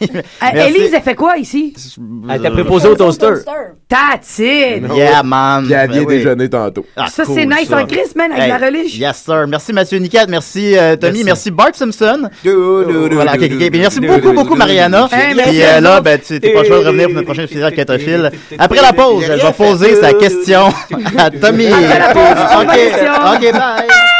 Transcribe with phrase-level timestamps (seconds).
[0.00, 0.16] merci.
[0.16, 0.22] Euh,
[0.54, 0.74] Merci.
[0.76, 1.74] Élise, elle fait quoi ici?
[2.30, 3.32] Elle t'a préposé au toaster.
[3.88, 4.82] That's it!
[4.94, 5.64] Yeah, man.
[5.64, 6.84] Puis elle vient déjeuner tantôt.
[6.96, 7.78] Ah, Ça, cool, c'est nice ça.
[7.80, 8.98] en Chris, man, avec Hey, la relish.
[8.98, 9.46] Yes, sir.
[9.48, 11.24] Merci Mathieu Nicat, merci euh, Tommy, merci.
[11.24, 11.50] Merci.
[11.50, 12.28] Bart Simpson.
[12.44, 13.34] Voilà,
[13.72, 15.08] merci beaucoup, beaucoup Mariana.
[15.10, 18.30] Puis là, ben, tu t'es pas choix de revenir pour notre prochain festival Catophile.
[18.58, 20.68] Après la pause, je vais poser sa question
[21.18, 21.66] à Tommy.
[21.66, 24.15] Après la pause, ok, bye.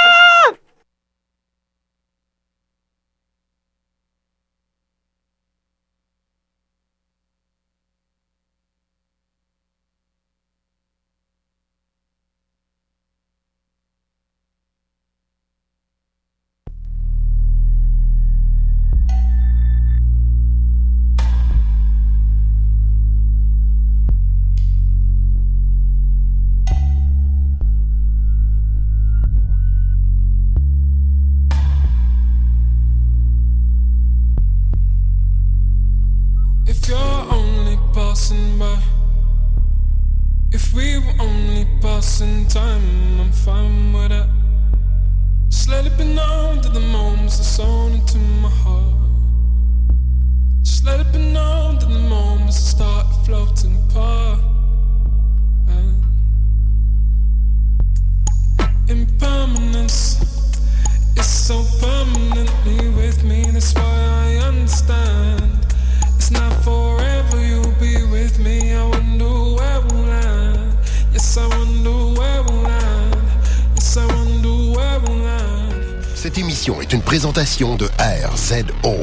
[77.56, 78.94] De RZO.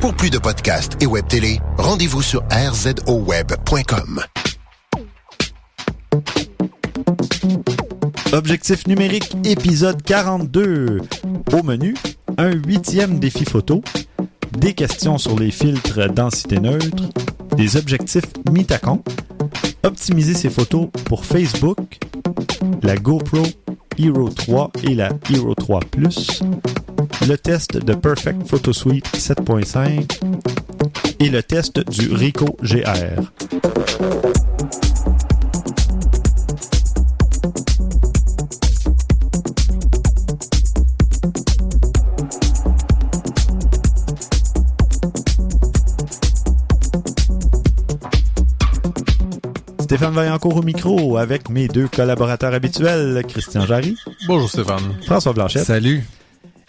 [0.00, 4.22] Pour plus de podcasts et web télé, rendez-vous sur rzoweb.com.
[8.32, 11.02] Objectif numérique, épisode 42.
[11.52, 11.94] Au menu,
[12.38, 13.82] un huitième défi photo,
[14.52, 17.04] des questions sur les filtres densité neutre,
[17.58, 19.02] des objectifs Mitacon,
[19.82, 21.98] optimiser ses photos pour Facebook,
[22.82, 23.42] la GoPro
[23.98, 26.42] Hero 3 et la Hero 3 Plus,
[27.28, 30.20] le test de Perfect Photo Suite 7.5
[31.20, 33.22] et le test du Ricoh GR.
[49.80, 53.96] Stéphane Vaillancourt au micro avec mes deux collaborateurs habituels, Christian Jarry,
[54.28, 54.94] Bonjour Stéphane.
[55.04, 55.64] François Blanchette.
[55.64, 56.04] Salut.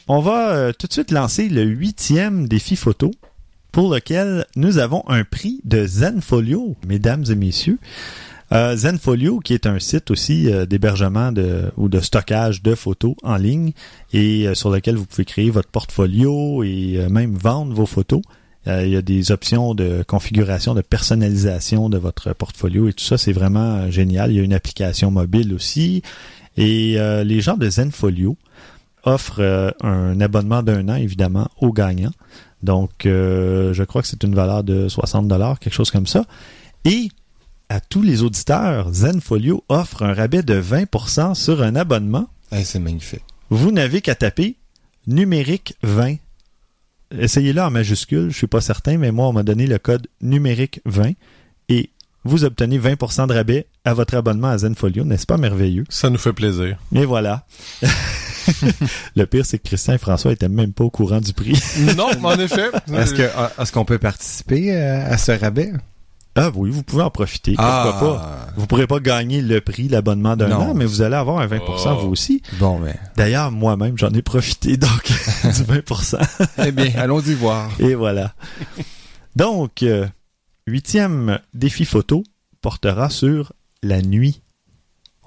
[0.07, 3.11] On va euh, tout de suite lancer le huitième défi photo
[3.71, 7.77] pour lequel nous avons un prix de Zenfolio, mesdames et messieurs.
[8.51, 11.31] Euh, Zenfolio, qui est un site aussi euh, d'hébergement
[11.77, 13.71] ou de stockage de photos en ligne
[14.11, 18.21] et sur lequel vous pouvez créer votre portfolio et même vendre vos photos.
[18.67, 23.17] Il y a des options de configuration, de personnalisation de votre portfolio et tout ça,
[23.17, 24.31] c'est vraiment génial.
[24.31, 26.03] Il y a une application mobile aussi.
[26.57, 28.37] Et les gens de Zenfolio
[29.03, 32.13] offrent euh, un abonnement d'un an, évidemment, aux gagnants.
[32.63, 36.25] Donc, euh, je crois que c'est une valeur de 60 dollars, quelque chose comme ça.
[36.85, 37.09] Et
[37.69, 42.27] à tous les auditeurs, Zenfolio offre un rabais de 20% sur un abonnement.
[42.51, 43.23] Hey, c'est magnifique.
[43.49, 44.57] Vous n'avez qu'à taper
[45.07, 46.15] numérique 20.
[47.17, 50.81] Essayez-le en majuscule, je suis pas certain, mais moi, on m'a donné le code numérique
[50.85, 51.11] 20
[51.69, 51.89] et
[52.23, 55.03] vous obtenez 20% de rabais à votre abonnement à Zenfolio.
[55.03, 55.85] N'est-ce pas merveilleux?
[55.89, 56.77] Ça nous fait plaisir.
[56.93, 57.45] Et voilà.
[59.15, 61.61] le pire, c'est que Christian et François étaient même pas au courant du prix.
[61.97, 62.69] non, en effet.
[62.93, 63.29] Est-ce que
[63.61, 65.71] est-ce qu'on peut participer euh, à ce rabais?
[66.35, 67.55] Ah oui, vous pouvez en profiter.
[67.55, 68.47] Pourquoi pas?
[68.55, 71.59] Vous pourrez pas gagner le prix, l'abonnement d'un an, mais vous allez avoir un 20%
[71.67, 71.95] Oh.
[72.03, 72.41] vous aussi.
[72.57, 72.95] Bon, mais.
[73.17, 75.03] D'ailleurs, moi-même, j'en ai profité, donc,
[75.43, 76.17] du 20%.
[76.65, 77.69] Eh bien, allons-y voir.
[77.79, 78.33] Et voilà.
[79.35, 80.07] Donc, euh,
[80.67, 82.23] huitième défi photo
[82.61, 83.51] portera sur
[83.83, 84.41] la nuit.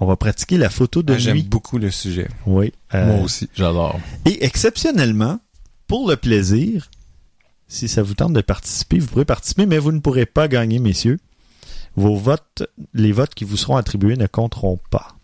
[0.04, 1.42] On va pratiquer la photo de Ah, J'aime nuit.
[1.44, 2.28] beaucoup le sujet.
[2.44, 2.74] Oui.
[2.94, 3.98] euh, Moi aussi, j'adore.
[4.26, 5.38] Et exceptionnellement,
[5.86, 6.90] pour le plaisir,
[7.68, 10.78] si ça vous tente de participer, vous pourrez participer, mais vous ne pourrez pas gagner,
[10.78, 11.18] messieurs.
[11.96, 15.16] Vos votes, les votes qui vous seront attribués ne compteront pas.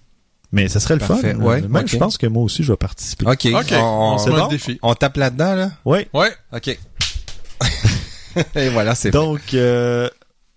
[0.51, 1.41] Mais ça serait le Parfait, fun.
[1.41, 1.87] ouais, même, ok.
[1.87, 3.27] je pense que moi aussi, je vais participer.
[3.27, 3.49] OK.
[3.53, 4.47] OK, On, se bon?
[4.49, 4.79] défi.
[4.81, 5.73] on tape là-dedans, là?
[5.85, 6.07] Oui.
[6.15, 6.33] Ouais.
[6.55, 6.69] OK.
[8.55, 9.11] Et voilà, c'est.
[9.11, 10.09] Donc, euh,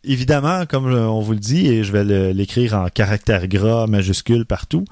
[0.04, 4.86] évidemment, comme on vous le dit, et je vais l'écrire en caractères gras, majuscules partout,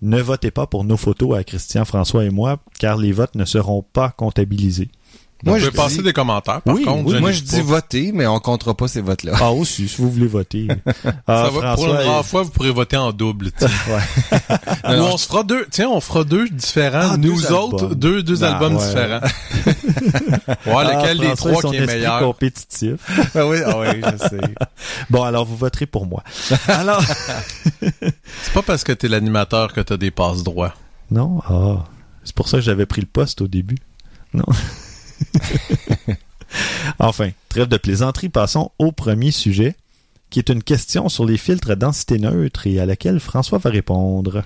[0.00, 3.44] ne votez pas pour nos photos à Christian, François et moi, car les votes ne
[3.44, 4.90] seront pas comptabilisés.
[5.44, 7.04] Moi, je je peux passer dis- des commentaires, par Oui, contre.
[7.12, 7.62] oui, Moi, je dis pas.
[7.62, 9.34] voter, mais on comptera pas ces votes-là.
[9.40, 10.66] Ah aussi, si vous voulez voter.
[11.28, 13.68] Ah, Ça va, pour une rare fois, vous pourrez voter en double, tiens.
[14.88, 17.10] Ou on se fera deux, tiens, on fera deux différents.
[17.12, 17.94] Ah, Nous deux autres, albums.
[17.98, 18.86] deux, deux Ah, albums ouais.
[18.86, 19.20] différents.
[20.66, 22.18] ouais, ah, lequel des trois qui est meilleur?
[22.20, 23.00] compétitif.
[23.34, 24.40] Ah oui, oui, je sais.
[25.10, 26.22] Bon, alors vous voterez pour moi.
[26.66, 27.02] Alors,
[27.80, 30.74] C'est pas parce que t'es l'animateur que t'as des passes droits.
[31.10, 31.84] non, ah,
[32.24, 33.78] c'est pour ça que j'avais pris le poste au début.
[34.34, 34.44] Non.
[36.98, 39.74] enfin, trêve de plaisanterie, passons au premier sujet,
[40.30, 43.70] qui est une question sur les filtres à densité neutre et à laquelle François va
[43.70, 44.44] répondre.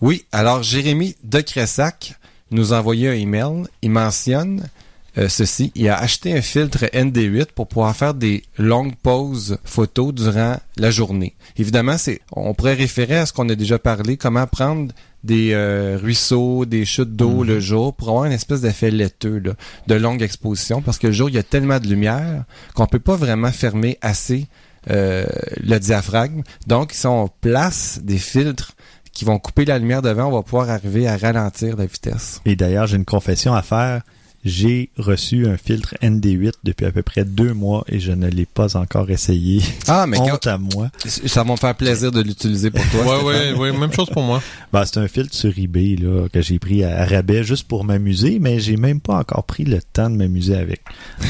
[0.00, 2.18] Oui, alors Jérémy de Cressac
[2.50, 3.64] nous a envoyé un email.
[3.82, 4.68] Il mentionne
[5.16, 5.72] euh, ceci.
[5.74, 10.90] Il a acheté un filtre ND8 pour pouvoir faire des longues pauses photos durant la
[10.90, 11.34] journée.
[11.56, 14.92] Évidemment, c'est, on pourrait référer à ce qu'on a déjà parlé, comment prendre
[15.24, 19.52] des euh, ruisseaux, des chutes d'eau le jour pour avoir une espèce d'effet laiteux là,
[19.86, 22.44] de longue exposition parce que le jour, il y a tellement de lumière
[22.74, 24.46] qu'on peut pas vraiment fermer assez
[24.90, 25.24] euh,
[25.56, 26.42] le diaphragme.
[26.66, 28.72] Donc, si on place des filtres
[29.12, 32.42] qui vont couper la lumière devant, on va pouvoir arriver à ralentir la vitesse.
[32.44, 34.02] Et d'ailleurs, j'ai une confession à faire.
[34.44, 38.44] J'ai reçu un filtre ND8 depuis à peu près deux mois et je ne l'ai
[38.44, 39.62] pas encore essayé.
[39.88, 40.90] Ah, mais Honte à moi.
[41.06, 43.24] ça va me faire plaisir de l'utiliser pour toi.
[43.24, 43.58] Ouais, Stéphane.
[43.58, 44.42] ouais, ouais, même chose pour moi.
[44.72, 47.84] Bah, c'est un filtre sur eBay là, que j'ai pris à, à rabais juste pour
[47.84, 50.82] m'amuser, mais j'ai même pas encore pris le temps de m'amuser avec.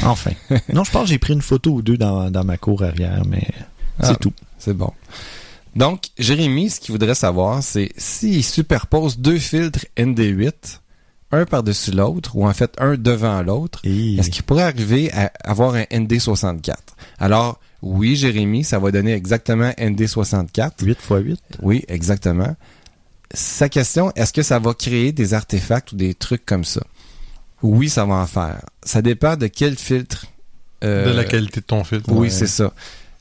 [0.03, 0.31] Enfin.
[0.73, 3.23] non, je pense que j'ai pris une photo ou deux dans, dans ma cour arrière,
[3.29, 3.47] mais
[4.01, 4.15] c'est Ah.
[4.19, 4.33] tout.
[4.59, 4.91] C'est bon.
[5.75, 10.79] Donc, Jérémy, ce qu'il voudrait savoir, c'est s'il superpose deux filtres ND8,
[11.31, 15.31] un par-dessus l'autre, ou en fait un devant l'autre, Et est-ce qu'il pourrait arriver à
[15.43, 16.75] avoir un ND64?
[17.19, 20.71] Alors, oui, Jérémy, ça va donner exactement ND64.
[20.83, 21.39] 8 x 8.
[21.61, 22.55] Oui, exactement.
[23.33, 26.81] Sa question, est-ce que ça va créer des artefacts ou des trucs comme ça?
[27.61, 28.61] Oui, ça va en faire.
[28.83, 30.25] Ça dépend de quel filtre.
[30.83, 32.09] euh, De la qualité de ton filtre.
[32.11, 32.29] Oui, Ouais.
[32.29, 32.73] c'est ça.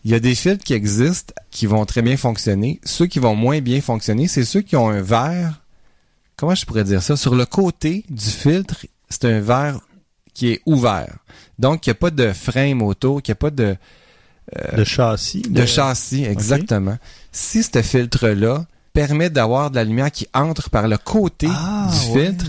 [0.05, 2.79] Il y a des filtres qui existent qui vont très bien fonctionner.
[2.85, 5.63] Ceux qui vont moins bien fonctionner, c'est ceux qui ont un verre.
[6.45, 7.17] Comment je pourrais dire ça?
[7.17, 9.81] Sur le côté du filtre, c'est un verre
[10.35, 11.17] qui est ouvert.
[11.59, 13.75] Donc, il n'y a pas de frame autour, il n'y a pas de,
[14.77, 15.41] de châssis.
[15.41, 16.99] de châssis, exactement.
[17.33, 22.13] Si ce filtre-là permet d'avoir de la lumière qui entre par le côté Ah, du
[22.13, 22.27] ouais.
[22.27, 22.45] filtre,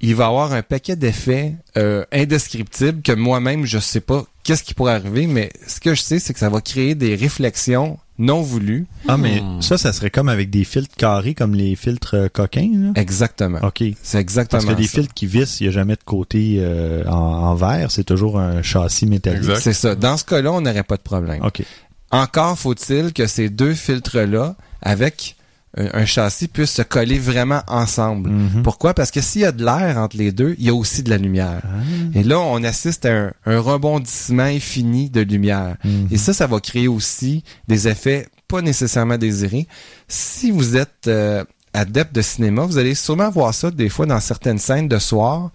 [0.00, 4.72] il va avoir un paquet d'effets euh, indescriptibles que moi-même, je sais pas qu'est-ce qui
[4.72, 8.40] pourrait arriver, mais ce que je sais, c'est que ça va créer des réflexions non
[8.42, 8.86] voulues.
[9.08, 9.60] Ah, mais Hmm.
[9.62, 12.92] ça, ça serait comme avec des filtres carrés, comme les filtres euh, coquins, là.
[12.94, 13.58] Exactement.
[13.62, 13.82] OK.
[14.02, 17.04] C'est exactement Parce que des filtres qui vissent, il n'y a jamais de côté euh,
[17.06, 19.56] en, en verre, c'est toujours un châssis métallique.
[19.58, 19.94] C'est ça.
[19.94, 21.42] Dans ce cas-là, on n'aurait pas de problème.
[21.44, 21.62] OK.
[22.10, 25.36] Encore faut-il que ces deux filtres-là, avec
[25.76, 28.30] un, châssis, puissent se coller vraiment ensemble.
[28.30, 28.62] Mhm.
[28.62, 28.94] Pourquoi?
[28.94, 31.10] Parce que s'il y a de l'air entre les deux, il y a aussi de
[31.10, 31.60] la lumière.
[31.64, 32.18] Ah.
[32.18, 35.76] Et là, on assiste à un, un rebondissement infini de lumière.
[35.84, 36.08] Mhm.
[36.10, 39.66] Et ça, ça va créer aussi des effets pas nécessairement désirés.
[40.08, 41.44] Si vous êtes euh,
[41.74, 45.50] adepte de cinéma, vous allez sûrement voir ça des fois dans certaines scènes de soir.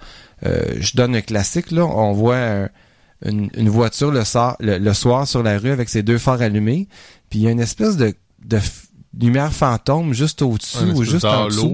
[0.46, 1.86] Euh, je donne un classique, là.
[1.86, 2.70] On voit un-
[3.24, 6.42] une, une voiture le, soir- le, le soir sur la rue avec ses deux phares
[6.42, 6.88] allumés.
[7.30, 8.14] Puis il y a une espèce de,
[9.20, 11.68] lumière fantôme juste au-dessus ou juste en dessous.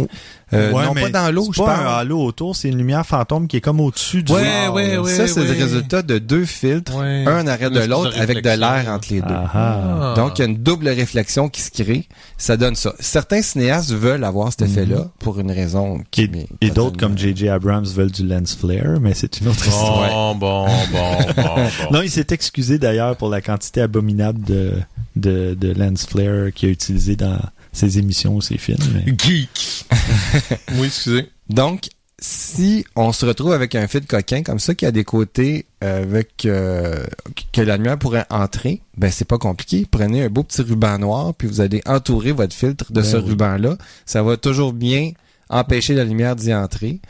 [0.00, 0.06] ou-
[0.54, 1.86] Euh, Ouais, non, mais pas dans l'eau, c'est je pas parle.
[1.86, 5.10] un halo autour, c'est une lumière fantôme qui est comme au-dessus du Ouais, ouais, ouais.
[5.10, 7.24] ça, c'est le résultat de deux filtres, Ouais.
[7.26, 9.26] un Une de l'autre, avec de l'air entre les deux.
[9.30, 10.14] Ah, ah.
[10.16, 12.06] Donc, il y a une double réflexion qui se crée.
[12.38, 12.94] Ça donne ça.
[12.98, 17.48] Certains cinéastes veulent avoir cet effet-là pour une raison qui Et, et d'autres comme J.J.
[17.48, 20.34] Abrams veulent du lens flare, mais c'est une autre histoire.
[20.34, 21.92] Bon, bon, bon, bon, bon.
[21.92, 24.72] Non, il s'est excusé d'ailleurs pour la quantité abominable de,
[25.16, 27.38] de, de lens flare qu'il a utilisé dans
[27.74, 28.78] ses émissions ou ses films.
[28.94, 29.84] mais- Geek.
[30.76, 31.28] oui, excusez.
[31.50, 31.88] Donc,
[32.18, 36.02] si on se retrouve avec un fil coquin comme ça qui a des côtés euh,
[36.04, 37.04] avec euh,
[37.52, 39.86] que la lumière pourrait entrer, ben c'est pas compliqué.
[39.90, 43.16] Prenez un beau petit ruban noir puis vous allez entourer votre filtre de Ben ce
[43.18, 43.24] oui.
[43.30, 43.76] ruban-là.
[44.06, 45.10] Ça va toujours bien
[45.50, 47.00] empêcher la lumière d'y entrer.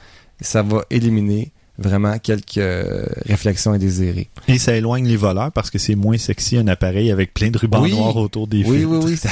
[0.40, 4.28] Ça va éliminer vraiment quelques euh, réflexions indésirées.
[4.48, 7.58] Et ça éloigne les voleurs parce que c'est moins sexy un appareil avec plein de
[7.58, 7.92] rubans Oui.
[7.92, 8.90] noirs autour des Oui, filtres.
[8.90, 9.16] oui, oui.
[9.16, 9.30] ça-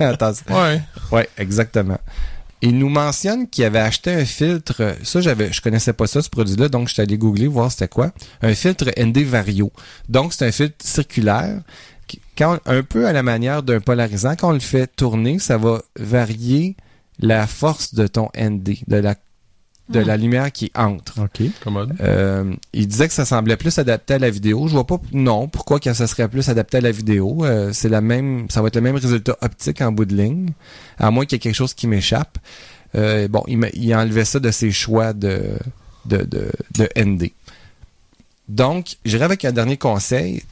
[0.08, 0.44] Attention.
[0.48, 0.80] Ouais.
[1.12, 1.98] Ouais, exactement.
[2.62, 4.96] Il nous mentionne qu'il avait acheté un filtre.
[5.02, 7.86] Ça, j'avais, je connaissais pas ça, ce produit-là, donc je suis allé googler voir c'était
[7.88, 8.12] quoi.
[8.42, 9.70] Un filtre ND Vario.
[10.08, 11.60] Donc, c'est un filtre circulaire.
[12.06, 15.58] qui- Quand, un peu à la manière d'un polarisant, quand on le fait tourner, ça
[15.58, 16.76] va varier
[17.18, 19.16] la force de ton ND, de la,
[19.88, 21.20] de la lumière qui entre.
[21.20, 21.42] OK.
[21.62, 21.94] Commode.
[22.00, 24.66] Euh, il disait que ça semblait plus adapté à la vidéo.
[24.66, 27.44] Je vois pas non pourquoi que ça serait plus adapté à la vidéo?
[27.44, 30.50] Euh, c'est la même, ça va être le même résultat optique en bout de ligne,
[30.98, 32.38] à moins qu'il y ait quelque chose qui m'échappe.
[32.94, 35.56] Euh, bon, il, enlevé ça de ses choix de
[36.06, 37.30] de, de, de ND.
[38.48, 40.42] Donc, j'irai avec un dernier conseil.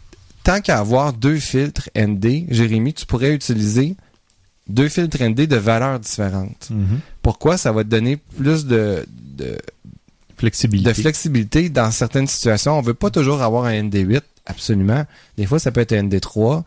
[0.42, 3.96] Tant qu'à avoir deux filtres ND, Jérémy, tu pourrais utiliser
[4.68, 6.68] deux filtres ND de valeurs différentes.
[6.70, 7.00] Mhm.
[7.24, 7.56] Pourquoi?
[7.56, 9.04] Ça va te donner plus de,
[9.36, 9.56] de,
[10.36, 10.90] Flexibilité.
[10.90, 12.78] de flexibilité dans certaines situations.
[12.78, 15.04] On veut pas toujours avoir un ND8, absolument.
[15.38, 16.62] Des fois, ça peut être un ND3,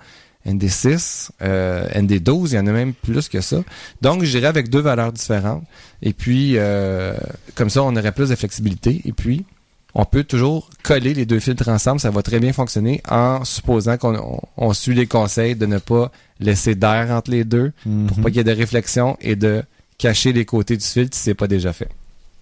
[0.48, 3.64] ND6, euh, ND12, il y en a même plus que ça.
[4.02, 5.64] Donc, j'irai avec deux valeurs différentes.
[6.02, 7.16] Et puis, euh,
[7.56, 9.02] comme ça, on aurait plus de flexibilité.
[9.06, 9.46] Et puis,
[9.94, 12.00] on peut toujours coller les deux filtres ensemble.
[12.00, 15.78] Ça va très bien fonctionner en supposant qu'on on- on suit les conseils de ne
[15.80, 18.08] pas laisser d'air entre les deux Mhm.
[18.08, 19.64] pour pas qu'il y ait de réflexion et de
[19.98, 21.90] cacher les côtés du filtre si c'est pas déjà fait.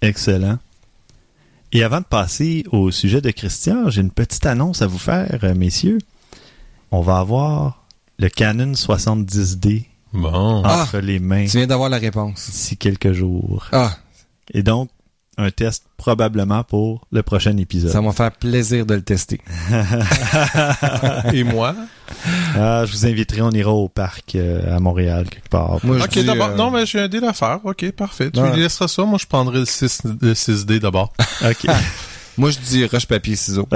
[0.02, 0.58] Excellent.
[1.72, 5.40] Et avant de passer au sujet de Christian, j'ai une petite annonce à vous faire,
[5.44, 5.98] euh, messieurs.
[6.92, 7.86] On va avoir
[8.20, 10.62] le Canon 70D Bon.
[10.64, 10.84] Ah!
[10.84, 12.50] entre les mains Tu viens d'avoir la réponse.
[12.50, 13.68] d'ici quelques jours.
[13.74, 13.98] Ah,
[14.54, 14.90] Et donc,
[15.38, 17.92] un test probablement pour le prochain épisode.
[17.92, 19.42] ça va me faire plaisir de le tester.
[21.34, 21.76] Et moi?
[22.56, 25.80] Ah, je vous inviterai, on ira au parc euh, à Montréal quelque part.
[25.84, 26.50] Moi, Ok, d'abord.
[26.50, 27.60] euh, Non, mais j'ai un deal à faire.
[27.64, 28.32] Ok, parfait.
[28.32, 29.04] Tu lui laisseras ça.
[29.04, 31.14] Moi, je prendrai le, 6, le 6D d'abord.
[31.44, 31.66] OK.
[32.38, 33.68] Moi, je dis roche, papier, ciseaux.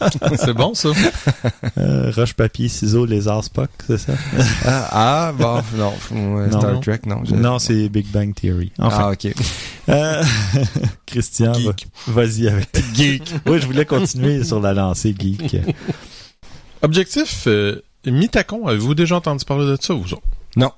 [0.36, 0.88] C'est bon, ça?
[1.78, 4.12] Euh, roche, papier, ciseaux, lézard, Spock, c'est ça?
[4.64, 6.48] ah, ah, bon, non.
[6.50, 7.22] Star Trek, non.
[7.24, 8.72] je- Non, c'est Big Bang Theory.
[8.78, 9.32] Enfin, Ah, ok.
[9.88, 10.24] euh,
[11.06, 11.52] Christian,
[12.06, 13.34] vas-y avec Geek.
[13.46, 15.56] Oui, je voulais continuer sur la lancée Geek.
[16.82, 20.22] Objectif, euh, Mitacon, avez-vous déjà entendu parler de ça, vous autres?
[20.56, 20.72] Non.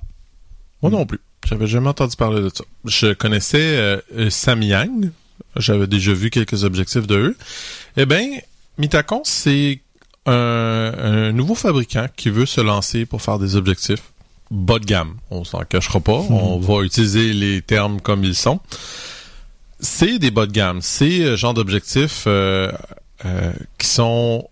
[0.82, 1.20] Moi non plus.
[1.48, 2.64] J'avais jamais entendu parler de ça.
[2.84, 3.60] Je connaissais
[4.16, 5.10] euh, Samyang.
[5.56, 7.36] J'avais déjà vu quelques objectifs de eux.
[7.96, 8.26] Eh bien,
[8.78, 9.80] Mitacon, c'est
[10.26, 10.32] un,
[10.98, 14.02] un nouveau fabricant qui veut se lancer pour faire des objectifs
[14.50, 15.16] bas de gamme.
[15.30, 16.12] On s'en cachera pas.
[16.12, 18.60] On va utiliser les termes comme ils sont.
[19.80, 20.80] C'est des bas de gamme.
[20.82, 22.70] C'est le genre d'objectifs euh,
[23.24, 24.48] euh, qui sont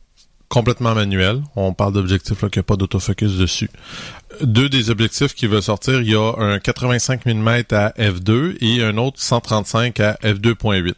[0.49, 1.43] complètement manuels.
[1.55, 3.71] On parle d'objectifs qui a pas d'autofocus dessus
[4.43, 8.83] deux des objectifs qui veulent sortir, il y a un 85 mm à f2 et
[8.83, 10.95] un autre 135 à f2.8.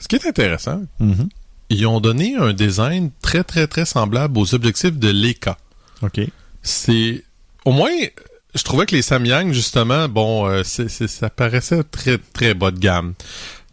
[0.00, 1.28] Ce qui est intéressant, Mhm.
[1.72, 5.56] Ils ont donné un design très très très semblable aux objectifs de Leica.
[6.02, 6.20] OK.
[6.62, 7.24] C'est
[7.64, 7.90] au moins
[8.54, 13.14] je trouvais que les Samyang justement, bon, euh, ça paraissait très très bas de gamme.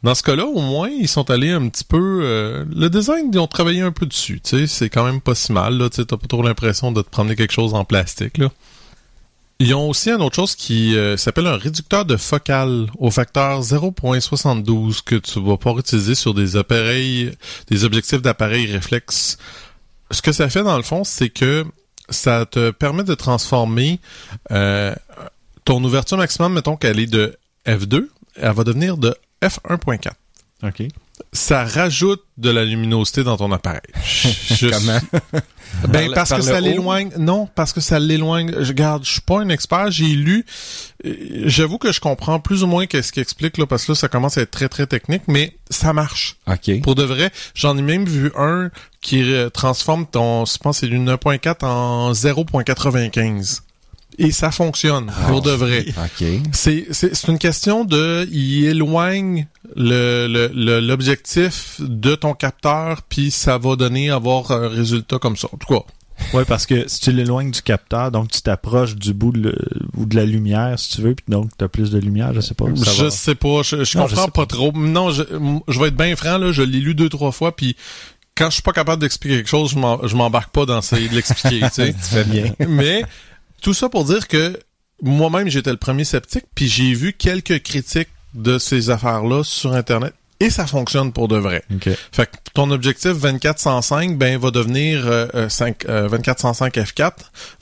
[0.01, 2.21] Dans ce cas-là, au moins, ils sont allés un petit peu...
[2.23, 4.39] euh, le design, ils ont travaillé un peu dessus.
[4.41, 5.77] Tu sais, c'est quand même pas si mal.
[5.77, 8.37] Là, tu t'as pas trop l'impression de te prendre quelque chose en plastique.
[8.37, 8.49] Là.
[9.61, 13.61] Ils ont aussi une autre chose qui euh, s'appelle un réducteur de focale au facteur
[13.61, 17.33] 0.72 que tu vas pouvoir utiliser sur des appareils,
[17.67, 19.37] des objectifs d'appareils réflexes.
[20.11, 21.65] Ce que ça fait dans le fond, c'est que
[22.07, 23.99] ça te permet de transformer
[24.51, 24.95] euh,
[25.65, 30.11] ton ouverture maximum, mettons qu'elle est de F2, elle va devenir de F1.4.
[30.63, 30.83] OK.
[31.31, 33.81] Ça rajoute de la luminosité dans ton appareil.
[34.59, 34.99] Comment?
[35.87, 37.11] ben parce par que ça l'éloigne.
[37.19, 38.51] Non, parce que ça l'éloigne.
[38.61, 39.91] Je garde, je suis pas un expert.
[39.91, 40.43] J'ai lu.
[41.05, 43.95] euh, J'avoue que je comprends plus ou moins qu'est-ce qu'il explique là, parce que là,
[43.95, 46.37] ça commence à être très très technique, mais ça marche.
[46.47, 46.81] OK.
[46.81, 48.71] Pour de vrai, j'en ai même vu un
[49.01, 53.61] qui transforme ton, je pense, c'est d'une 1.4 en 0.95.
[54.19, 55.85] Et ça fonctionne, pour de vrai.
[55.87, 56.27] OK.
[56.51, 63.01] C'est, c'est, c'est une question de, il éloigne le, le, le- l'objectif de ton capteur,
[63.03, 65.47] puis ça va donner avoir un résultat comme ça.
[65.53, 65.83] En tout cas,
[66.33, 69.55] Ouais, parce que si tu l'éloignes du capteur, donc tu t'approches du bout de, le-
[69.95, 72.41] ou de la lumière, si tu veux, puis donc tu as plus de lumière, je
[72.41, 72.65] sais pas.
[72.75, 73.09] ça je va.
[73.09, 74.73] sais pas, je, je Non, je comprends pas trop.
[74.73, 75.23] Non, je,
[75.69, 77.77] je vais être bien franc, là, je l'ai lu deux, trois fois, puis
[78.35, 81.07] quand je suis pas capable d'expliquer quelque chose, je, m'en- je m'embarque pas dans essayer
[81.07, 81.93] de l'expliquer, tu sais.
[81.93, 82.51] Tu fais bien.
[82.67, 83.05] Mais
[83.61, 84.59] tout ça pour dire que
[85.01, 90.13] moi-même, j'étais le premier sceptique, puis j'ai vu quelques critiques de ces affaires-là sur Internet,
[90.39, 91.63] et ça fonctionne pour de vrai.
[91.73, 91.89] OK.
[92.11, 97.11] Fait que ton objectif 2405, ben, va devenir euh, euh, 5, euh, 2405 f4,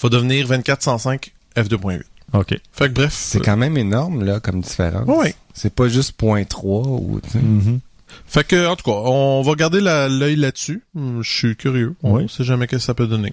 [0.02, 2.02] va devenir 2405 f2.8.
[2.34, 2.50] OK.
[2.74, 3.14] Fait que bref.
[3.14, 5.08] C'est quand même énorme, là, comme différence.
[5.08, 5.34] euh, ouais.
[5.54, 7.22] C'est pas juste point 3 ou...
[7.34, 7.80] Mhm.
[8.26, 10.84] Fait que, en tout cas, on va garder l'œil là-dessus.
[10.96, 11.96] Je suis curieux.
[12.04, 12.30] On Oui.
[12.30, 13.32] sait jamais ce que ça peut donner.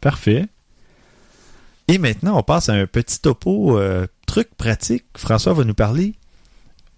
[0.00, 0.46] Parfait.
[1.88, 5.04] Et maintenant, on passe à un petit topo euh, truc pratique.
[5.16, 6.14] François va nous parler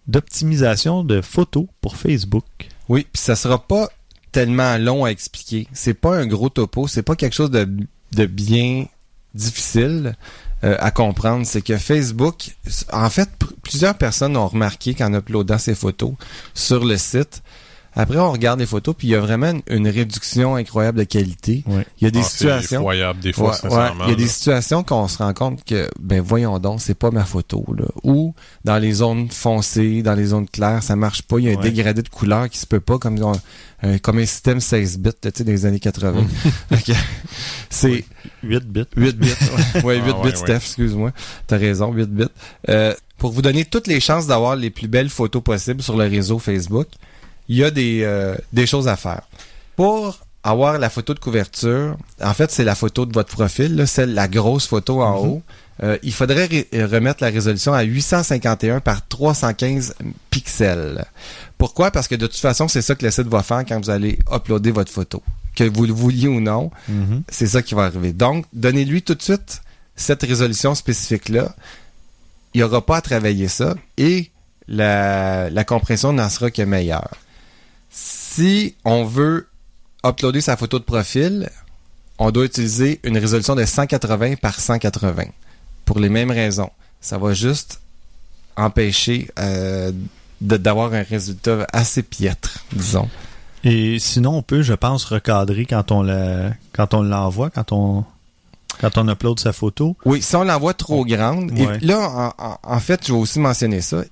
[0.06, 2.44] d'optimisation de photos pour Facebook.
[2.88, 3.88] Oui, puis ça sera pas
[4.32, 5.66] tellement long à expliquer.
[5.72, 7.68] C'est pas un gros topo, c'est pas quelque chose de,
[8.12, 8.86] de bien
[9.34, 10.16] difficile
[10.64, 11.46] euh, à comprendre.
[11.46, 12.50] C'est que Facebook,
[12.92, 13.30] en fait,
[13.62, 16.14] plusieurs personnes ont remarqué qu'en uploadant ces photos
[16.52, 17.42] sur le site,
[17.96, 21.62] Après, on regarde les photos, puis il y a vraiment une, réduction incroyable de qualité.
[21.66, 21.86] Ouais.
[22.00, 22.80] Il y a des Ah, c'est situations...
[22.80, 23.70] effroyable des fois, Ouais, ouais.
[23.70, 24.04] sincèrement.
[24.06, 27.10] Il y a des situations qu'on se rend compte que, ben voyons donc, c'est pas
[27.10, 27.64] ma photo.
[27.76, 27.84] Là.
[28.02, 28.34] Ou
[28.64, 31.38] dans les zones foncées, dans les zones claires, ça marche pas.
[31.38, 33.18] Il y a un dégradé de couleur qui se peut pas comme,
[33.84, 36.20] euh, comme un système 16 bits tu sais, des années 80.
[36.22, 36.28] Mm.
[36.76, 36.98] Fait que
[37.70, 38.04] c'est
[38.42, 38.84] 8 bits.
[38.96, 39.28] 8 bits.
[39.76, 40.36] Ouais, ouais 8 Ah, bits, ouais.
[40.36, 41.12] Steph, excuse-moi.
[41.46, 42.24] T'as raison, 8 bits.
[42.68, 46.04] Euh, pour vous donner toutes les chances d'avoir les plus belles photos possibles sur le
[46.04, 46.88] réseau Facebook,
[47.48, 49.22] il y a des, euh, des choses à faire.
[49.76, 53.86] Pour avoir la photo de couverture, en fait, c'est la photo de votre profil, là,
[53.86, 55.42] celle, la grosse photo en haut.
[55.82, 59.94] Euh, il faudrait ré- remettre la résolution à 851 par 315
[60.30, 61.04] pixels.
[61.58, 61.90] Pourquoi?
[61.90, 64.18] Parce que de toute façon, c'est ça que le site va faire quand vous allez
[64.32, 65.22] uploader votre photo.
[65.56, 67.22] Que vous le vouliez ou non, Mhm.
[67.28, 68.12] c'est ça qui va arriver.
[68.12, 69.62] Donc, donnez-lui tout de suite
[69.96, 71.54] cette résolution spécifique-là.
[72.52, 74.30] Il n'y aura pas à travailler ça et
[74.68, 77.10] la, la compression n'en sera que meilleure.
[78.34, 79.48] Si on veut
[80.04, 81.50] uploader sa photo de profil,
[82.18, 85.24] on doit utiliser une résolution de 180 par 180
[85.84, 86.70] pour les mêmes raisons.
[87.00, 87.80] Ça va juste
[88.56, 89.92] empêcher euh,
[90.40, 93.08] d'avoir un résultat assez piètre, disons.
[93.62, 98.04] Et sinon, on peut, je pense, recadrer quand on la, quand on l'envoie, quand on,
[98.80, 99.96] quand on upload sa photo.
[100.04, 101.78] Oui, si on l'envoie trop grande, Ouais.
[101.80, 104.02] et là, en fait, je vais aussi mentionner ça.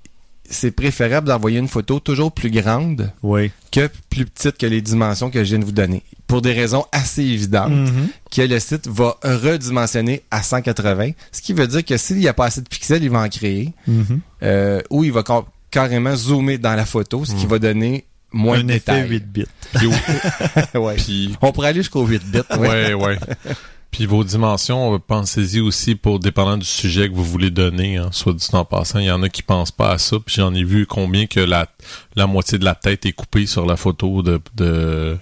[0.49, 3.50] C'est préférable d'envoyer une photo toujours plus grande Oui.
[3.70, 6.02] que plus petite que les dimensions que je viens de vous donner.
[6.26, 8.08] Pour des raisons assez évidentes, Mhm.
[8.30, 12.34] que le site va redimensionner à 180, ce qui veut dire que s'il n'y a
[12.34, 14.20] pas assez de pixels, il va en créer, Mhm.
[14.42, 18.58] euh, ou il va ca- carrément zoomer dans la photo, ce qui va donner moins
[18.61, 19.08] Un de effet détails.
[19.11, 19.44] 8 bits.
[19.75, 19.87] Puis,
[20.75, 20.94] ouais.
[20.96, 22.38] puis- On pourrait aller jusqu'au 8 bits.
[22.58, 22.94] ouais.
[22.94, 23.18] ouais, ouais.
[23.92, 27.99] Puis vos dimensions, euh, pensez-y aussi pour dépendant du sujet que vous voulez donner.
[27.99, 30.16] Hein, soit dit en passant, il y en a qui pensent pas à ça.
[30.25, 31.66] Puis j'en ai vu combien que la
[32.16, 35.16] la moitié de la tête est coupée sur la photo de de,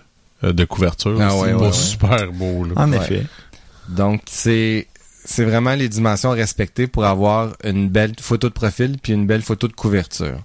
[0.44, 1.18] euh, de couverture.
[1.20, 1.72] Ah c'est ouais, ouais, ouais.
[1.72, 2.64] super beau.
[2.64, 2.72] Là.
[2.76, 2.96] En Ouais.
[2.98, 3.26] effet.
[3.88, 4.86] Donc, c'est
[5.24, 9.42] c'est vraiment les dimensions respectées pour avoir une belle photo de profil puis une belle
[9.42, 10.38] photo de couverture.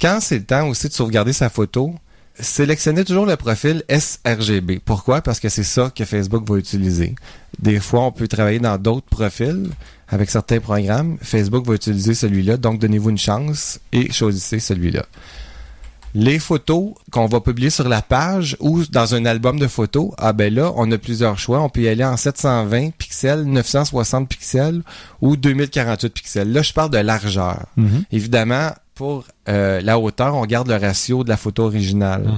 [0.00, 1.94] Quand c'est le temps aussi de sauvegarder sa photo,
[2.40, 4.80] sélectionnez toujours le profil sRGB.
[4.84, 5.20] Pourquoi?
[5.20, 7.14] Parce que c'est ça que Facebook va utiliser.
[7.58, 9.70] Des fois, on peut travailler dans d'autres profils
[10.08, 11.18] avec certains programmes.
[11.22, 15.06] Facebook va utiliser celui-là, donc donnez-vous une chance et choisissez celui-là.
[16.12, 20.32] Les photos qu'on va publier sur la page ou dans un album de photos, ah
[20.32, 21.60] ben là, on a plusieurs choix.
[21.60, 24.82] On peut y aller en 720 pixels, 960 pixels
[25.20, 26.52] ou 2048 pixels.
[26.52, 27.66] Là, je parle de largeur.
[27.76, 28.02] Mhm.
[28.10, 32.30] Évidemment, pour euh, la hauteur, on garde le ratio de la photo originale.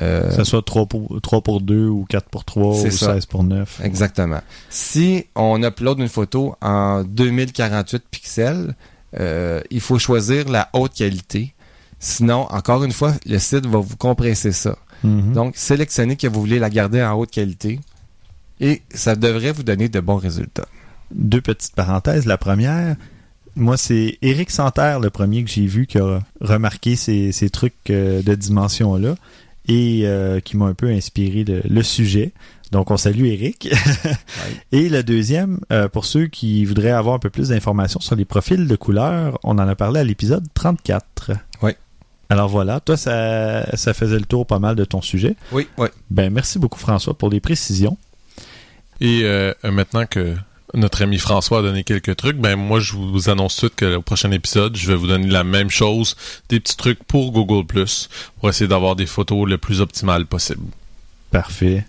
[0.00, 2.90] Euh, Que ce soit 3 pour, 3 pour 2 ou 4 pour 3 C'est ou
[2.92, 3.14] ça.
[3.14, 3.80] 16 pour 9.
[3.82, 4.40] Exactement.
[4.70, 8.76] Si on upload une photo en 2048 pixels,
[9.18, 11.54] euh, il faut choisir la haute qualité.
[11.98, 14.76] Sinon, encore une fois, le site va vous compresser ça.
[15.02, 15.32] Mhm.
[15.32, 17.80] Donc, sélectionnez que vous voulez la garder en haute qualité
[18.60, 20.68] et ça devrait vous donner de bons résultats.
[21.12, 22.26] Deux petites parenthèses.
[22.26, 22.94] La première,
[23.56, 27.90] moi, c'est Eric Santerre, le premier que j'ai vu, qui a remarqué ces, ces trucs
[27.90, 29.14] euh, de dimension-là
[29.66, 32.32] et euh, qui m'a un peu inspiré le, le sujet.
[32.72, 33.68] Donc, on salue Eric.
[34.72, 38.24] Et le deuxième, euh, pour ceux qui voudraient avoir un peu plus d'informations sur les
[38.24, 41.30] profils de couleurs, on en a parlé à l'épisode 34.
[41.62, 41.72] Oui.
[42.28, 45.36] Alors voilà, toi, ça, ça faisait le tour pas mal de ton sujet.
[45.52, 45.88] Oui, oui.
[46.10, 47.96] Ben, merci beaucoup, François, pour les précisions.
[49.00, 50.34] Et euh, maintenant que
[50.74, 53.76] notre ami François a donné quelques trucs, ben moi je vous annonce tout de suite
[53.76, 56.16] que au prochain épisode, je vais vous donner la même chose,
[56.48, 60.62] des petits trucs pour Google Plus, pour essayer d'avoir des photos le plus optimales possible.
[61.30, 61.84] Parfait.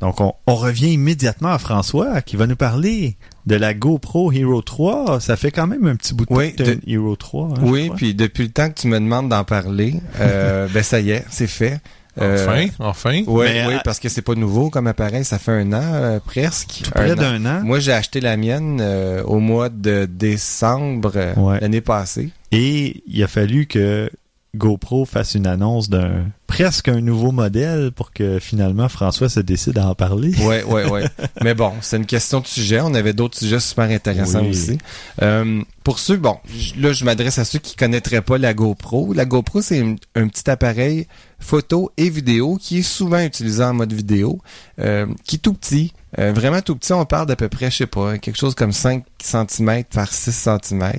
[0.00, 4.60] Donc, on, on revient immédiatement à François qui va nous parler de la GoPro Hero
[4.60, 5.20] 3.
[5.20, 7.48] Ça fait quand même un petit bout de Oui, temps de- Hero 3.
[7.48, 11.00] hein, Oui, puis depuis le temps que tu me demandes d'en parler, euh, ben ça
[11.00, 11.80] y est, c'est fait.
[12.20, 13.22] Euh, Enfin, enfin.
[13.26, 16.82] Oui, oui, parce que c'est pas nouveau comme appareil, ça fait un an euh, presque.
[16.84, 17.16] Tout près Un an.
[17.16, 17.60] d'un an.
[17.64, 21.60] Moi, j'ai acheté la mienne euh, au mois de décembre Ouais.
[21.60, 22.30] l'année passée.
[22.52, 24.10] Et il a fallu que
[24.54, 29.78] GoPro fasse une annonce d'un presque un nouveau modèle pour que finalement François se décide
[29.78, 30.32] à en parler.
[30.42, 31.04] Ouais, ouais, ouais.
[31.42, 32.80] Mais bon, c'est une question de sujet.
[32.80, 34.50] On avait d'autres sujets super intéressants Oui.
[34.50, 34.78] aussi.
[35.22, 36.36] Euh, pour ceux, bon,
[36.78, 39.12] là, je m'adresse à ceux qui connaîtraient pas la GoPro.
[39.14, 41.06] La GoPro, c'est un, un petit appareil
[41.40, 44.40] photo et vidéo qui est souvent utilisé en mode vidéo,
[44.78, 45.92] euh, qui est tout petit.
[46.18, 48.72] Euh, vraiment tout petit, on parle d'à peu près, je sais pas, quelque chose comme
[48.72, 50.92] 5 cm par 6 cm.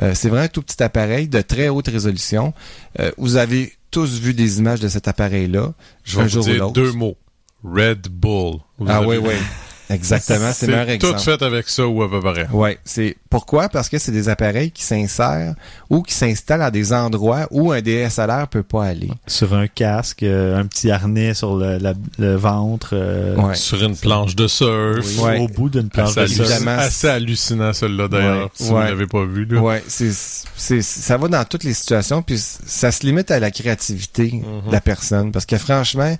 [0.00, 2.52] Euh, c'est vraiment un tout petit appareil de très haute résolution.
[3.00, 5.72] Euh, vous avez tous vu des images de cet appareil-là.
[6.04, 7.16] Je vais un vous jour dire deux mots.
[7.64, 8.58] Red Bull.
[8.78, 9.34] Vous Ah oui, oui.
[9.88, 11.20] Exactement, c'est le meilleur tout exemple.
[11.20, 12.48] fait avec ça ou à peu près.
[12.48, 13.68] Ouais, c'est pourquoi?
[13.68, 15.54] Parce que c'est des appareils qui s'insèrent
[15.90, 19.10] ou qui s'installent à des endroits où un DSLR peut pas aller.
[19.26, 23.54] Sur un casque, euh, un petit harnais sur le, la- le ventre, euh, Ouais.
[23.54, 25.18] Sur une planche de surf.
[25.20, 25.38] Ouais.
[25.38, 26.50] au bout d'une planche Assez, de surf.
[26.50, 26.78] évidemment.
[26.78, 28.50] assez hallucinant celui-là d'ailleurs, Ouais.
[28.54, 29.44] si vous l'avez pas vu.
[29.46, 29.60] Là.
[29.60, 30.10] Ouais, c'est
[30.56, 34.68] c'est ça va dans toutes les situations puis ça se limite à la créativité Mhm.
[34.68, 36.16] de la personne parce que franchement,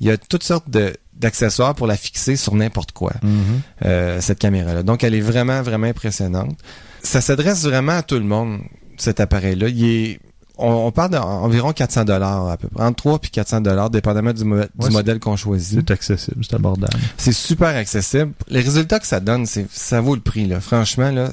[0.00, 3.12] il y a toutes sortes de d'accessoires pour la fixer sur n'importe quoi.
[3.22, 3.60] Mhm.
[3.84, 4.82] euh, cette caméra-là.
[4.82, 6.56] Donc, elle est vraiment, vraiment impressionnante.
[7.02, 8.60] Ça s'adresse vraiment à tout le monde,
[8.96, 9.68] cet appareil-là.
[9.68, 10.20] Il est,
[10.58, 14.32] on, on parle d'environ 400 dollars à peu près, entre 3 puis 400 dollars, dépendamment
[14.32, 15.80] du, mo- du c'est- modèle qu'on choisit.
[15.86, 16.98] C'est accessible, c'est abordable.
[17.16, 18.32] C'est super accessible.
[18.48, 20.60] Les résultats que ça donne, c'est, ça vaut le prix, là.
[20.60, 21.30] Franchement, là,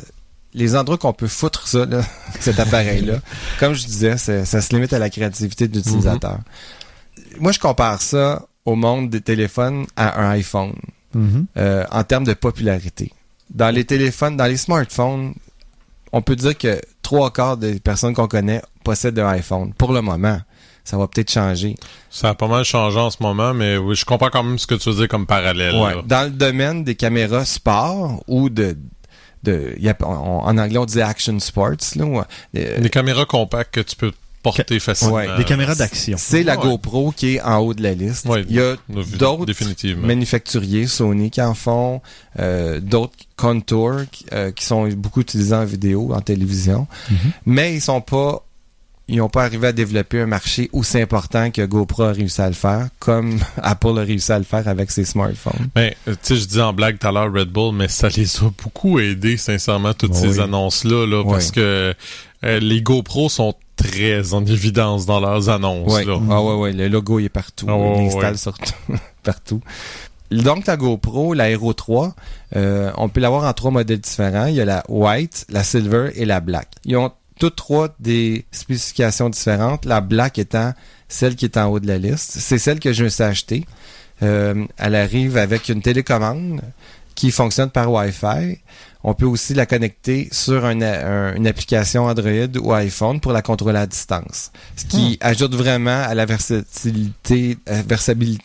[0.54, 2.02] les endroits qu'on peut foutre ça, là,
[2.40, 3.16] cet appareil-là,
[3.60, 6.40] comme je disais, ça se limite à la créativité de l'utilisateur.
[7.40, 10.74] Moi, je compare ça au monde des téléphones à un iPhone
[11.14, 11.46] Mhm.
[11.58, 13.12] euh, en termes de popularité.
[13.50, 15.34] Dans les téléphones, dans les smartphones,
[16.12, 19.72] on peut dire que trois quarts des personnes qu'on connaît possèdent un iPhone.
[19.78, 20.40] Pour le moment,
[20.84, 21.76] ça va peut-être changer.
[22.10, 24.68] Ça a pas mal changé en ce moment, mais oui, je comprends quand même ce
[24.68, 25.76] que tu veux dire comme parallèle.
[25.76, 25.94] Ouais.
[26.06, 28.78] Dans le domaine des caméras sport ou de,
[29.44, 33.74] de y a- on- en anglais on dit action sports, là, euh, Des caméras compactes
[33.76, 34.12] que tu peux
[34.54, 35.14] porter facilement.
[35.16, 35.28] Ouais.
[35.38, 36.16] Des caméras d'action.
[36.18, 36.64] c'est la Ouais.
[36.64, 38.26] GoPro qui est en haut de la liste.
[38.28, 38.76] Ouais, Il y a
[39.18, 39.52] d'autres
[39.98, 42.02] manufacturiers, Sony qui en font,
[42.40, 47.18] euh, d'autres Contour qui, euh, qui sont beaucoup utilisés en vidéo, en télévision, Mhm.
[47.46, 48.42] mais ils sont pas
[49.08, 52.48] ils n'ont pas arrivé à développer un marché aussi important que GoPro a réussi à
[52.48, 55.68] le faire, comme Apple a réussi à le faire avec ses smartphones.
[55.76, 58.08] Ben, euh, tu sais, je dis en blague tout à l'heure Red Bull, mais ça
[58.10, 60.22] les a beaucoup aidés, sincèrement, toutes Oui.
[60.22, 61.30] ces annonces-là, là, Oui.
[61.34, 61.94] parce que
[62.46, 65.94] euh, les GoPro sont très en évidence dans leurs annonces.
[65.94, 66.06] Ouais.
[66.06, 66.20] Là.
[66.30, 67.68] Ah ouais, ouais, le logo il est partout.
[67.70, 68.38] Ah il installe ouais.
[68.38, 68.74] surtout
[69.24, 69.62] partout.
[70.32, 72.16] Donc la GoPro, la Hero 3,
[72.56, 74.48] euh, on peut l'avoir en trois modèles différents.
[74.48, 76.70] Il y a la white, la silver et la black.
[76.84, 79.86] Ils ont toutes trois des spécifications différentes.
[79.86, 80.74] La black étant
[81.08, 82.32] celle qui est en haut de la liste.
[82.40, 83.66] C'est celle que je me suis achetée.
[84.24, 86.62] Euh, elle arrive avec une télécommande
[87.14, 88.60] qui fonctionne par Wi-Fi.
[89.08, 93.44] On peut aussi la connecter sur un- un- une application Android ou iPhone pour la
[93.44, 94.52] contrôler à distance.
[94.76, 98.44] Ce qui ajoute vraiment à la versatilité, euh, versabilité,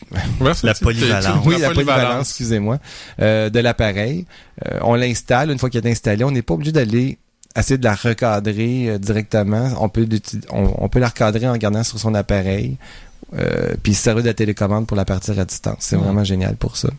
[0.63, 1.45] La polyvalence.
[1.45, 2.77] oui, la polyvalence, excusez-moi,
[3.21, 4.25] euh, de l'appareil.
[4.67, 5.49] Euh, on l'installe.
[5.51, 7.17] Une fois qu'il est installé, on n'est pas obligé d'aller
[7.55, 9.71] essayer de la recadrer euh, directement.
[9.79, 10.07] On peut,
[10.51, 12.77] on, on peut la recadrer en gardant sur son appareil.
[13.33, 15.77] Euh, puis se servir de la télécommande pour la partir à distance.
[15.79, 16.03] C'est Ouais.
[16.03, 16.89] vraiment génial pour ça.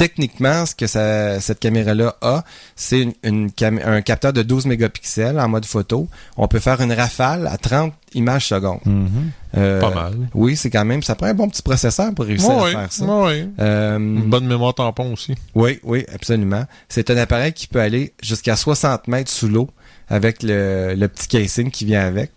[0.00, 2.42] Techniquement, ce que ça- cette caméra-là a,
[2.74, 6.08] c'est une, une cam- un capteur de 12 mégapixels en mode photo.
[6.38, 8.80] On peut faire une rafale à 30 images secondes.
[8.86, 9.30] Mhm.
[9.58, 10.14] Euh, Pas mal.
[10.32, 13.04] Oui, c'est quand même, ça prend un bon petit processeur pour réussir à faire ça.
[13.04, 13.46] ouais.
[13.60, 15.34] Euh, Une bonne mémoire tampon aussi.
[15.54, 16.64] oui, oui, absolument.
[16.88, 19.68] C'est un appareil qui peut aller jusqu'à 60 mètres sous l'eau
[20.08, 22.30] avec le, le petit casing qui vient avec.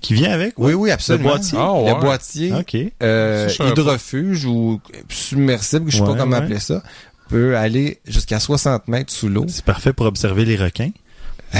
[0.00, 0.54] Qui vient avec?
[0.56, 1.30] Oui, oui, absolument.
[1.30, 1.58] Le boîtier?
[1.58, 1.94] Ouais.
[1.94, 2.76] Le boîtier OK.
[3.02, 6.42] euh, hydrofuge ou submersible, je sais pas comment ouais.
[6.42, 6.82] appeler ça,
[7.28, 9.44] peut aller jusqu'à 60 mètres sous l'eau.
[9.48, 10.90] C'est parfait pour observer les requins.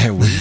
[0.04, 0.28] Eh oui.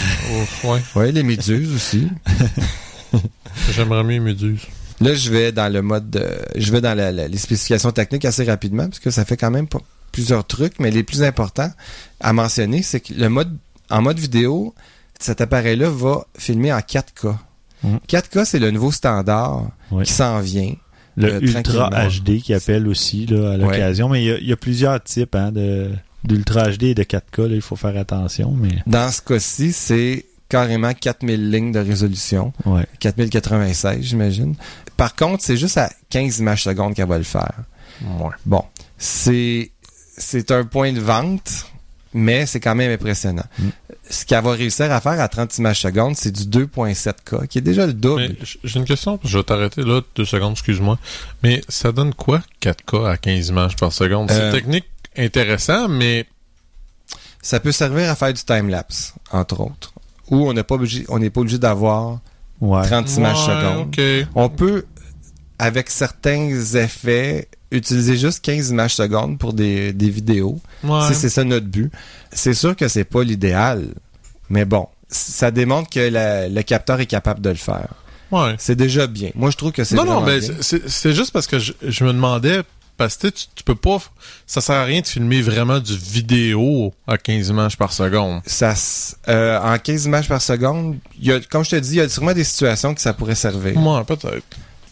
[0.63, 0.81] Oh, ouais.
[0.95, 2.07] oui, les méduses aussi.
[3.71, 4.61] J'aimerais mieux Méduse.
[5.01, 8.23] Là, je vais dans le mode, de- je vais dans la- la- les spécifications techniques
[8.25, 9.67] assez rapidement parce que ça fait quand même
[10.11, 11.71] plusieurs trucs, mais les plus importants
[12.19, 13.57] à mentionner, c'est que le mode,
[13.89, 14.73] en mode vidéo,
[15.19, 17.35] cet appareil-là va filmer en 4K.
[17.83, 17.99] Mhm.
[18.07, 20.03] 4K, c'est le nouveau standard Oui.
[20.05, 20.73] qui s'en vient.
[21.17, 21.89] Le Euh, Ultra.
[21.89, 24.07] HD qui appelle aussi là, à l'occasion.
[24.09, 25.89] Mais il y a- il y, a plusieurs types hein, de
[26.23, 27.39] d'Ultra HD et de 4K.
[27.49, 28.51] Là, il faut faire attention.
[28.51, 32.53] Mais Dans ce cas-ci, c'est carrément 4000 lignes de résolution.
[32.65, 32.85] ouais.
[32.99, 34.55] 4096, j'imagine.
[34.97, 37.51] Par contre, c'est juste à 15 images secondes qu'elle va le faire.
[38.19, 38.29] Ouais.
[38.45, 38.63] Bon,
[38.97, 39.71] c'est
[40.17, 41.65] c'est un point de vente,
[42.13, 43.45] mais c'est quand même impressionnant.
[43.59, 43.67] Mm.
[44.09, 47.61] Ce qu'elle va réussir à faire à 30 images secondes, c'est du 2.7K, qui est
[47.61, 48.35] déjà le double.
[48.63, 50.99] J'ai une question, je vais t'arrêter là, deux secondes, excuse-moi.
[51.43, 54.29] Mais ça donne quoi 4K à 15 images par seconde?
[54.29, 54.85] C'est Euh, technique
[55.17, 56.25] intéressant, mais
[57.43, 59.93] Ça peut servir à faire du time-lapse, entre autres.
[60.29, 62.19] Ou on n'est pas obligé, on n'est pas obligé d'avoir
[62.59, 62.83] Ouais.
[62.85, 64.27] 30 images Ouais, secondes.
[64.35, 64.85] On peut,
[65.57, 70.59] avec certains effets, utiliser juste 15 images secondes pour des, des vidéos.
[70.83, 71.07] Ouais.
[71.07, 71.91] Si c'est ça notre but.
[72.31, 73.87] C'est sûr que c'est pas l'idéal,
[74.49, 77.89] mais bon, ça démontre que la- le capteur est capable de le faire.
[78.31, 78.55] Ouais.
[78.57, 79.31] C'est déjà bien.
[79.35, 82.13] Moi, je trouve que c'est Non, non, mais c'est- juste parce que je, je me
[82.13, 82.61] demandais,
[82.95, 83.97] parce que tu, tu peux pas,
[84.47, 88.41] ça sert à rien de filmer vraiment du vidéo à 15 images par seconde.
[88.45, 88.73] Ça,
[89.27, 92.07] euh, en 15 images par seconde, y a, comme je te dis, il y a
[92.07, 93.77] sûrement des situations que ça pourrait servir.
[93.77, 94.45] Moi, peut-être.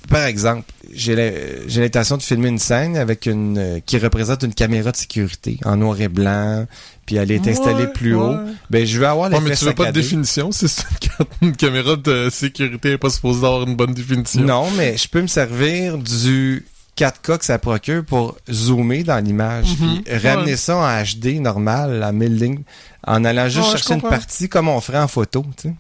[0.09, 4.43] Par exemple, j'ai la- j'ai l'intention de filmer une scène avec une euh, qui représente
[4.43, 6.65] une caméra de sécurité en noir et blanc,
[7.05, 8.31] puis elle est installée Ouais, plus haut.
[8.31, 8.51] ouais.
[8.69, 10.83] Ben je veux avoir Ouais, l'effet mais tu veux pas de définition, c'est c'est
[11.41, 14.41] une, caméra de sécurité elle est pas supposée avoir une bonne définition?
[14.41, 16.65] Non, mais je peux me servir du
[16.97, 20.01] 4K que ça procure pour zoomer dans l'image, Mhm.
[20.03, 20.57] puis ramener Ouais.
[20.57, 22.61] ça en HD normal, à 1000 lignes,
[23.07, 25.75] en allant juste Ouais, chercher une partie comme on ferait en photo, tu sais.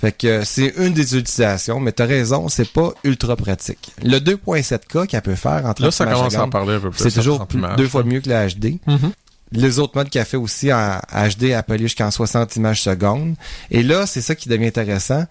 [0.00, 3.92] Fait que euh, c'est une des utilisations, mais t'as raison, c'est pas ultra pratique.
[4.02, 6.90] Le 2.7K qu'elle peut faire en 30 Là, ça commence à en parler un peu
[6.90, 7.02] plus.
[7.02, 8.78] c'est toujours plus- deux fois mieux que la HD.
[8.86, 9.12] Mhm.
[9.52, 13.34] Les autres modes qu'elle fait aussi en HD appelés jusqu'en 60 images secondes.
[13.70, 15.24] Et là, c'est ça qui devient intéressant.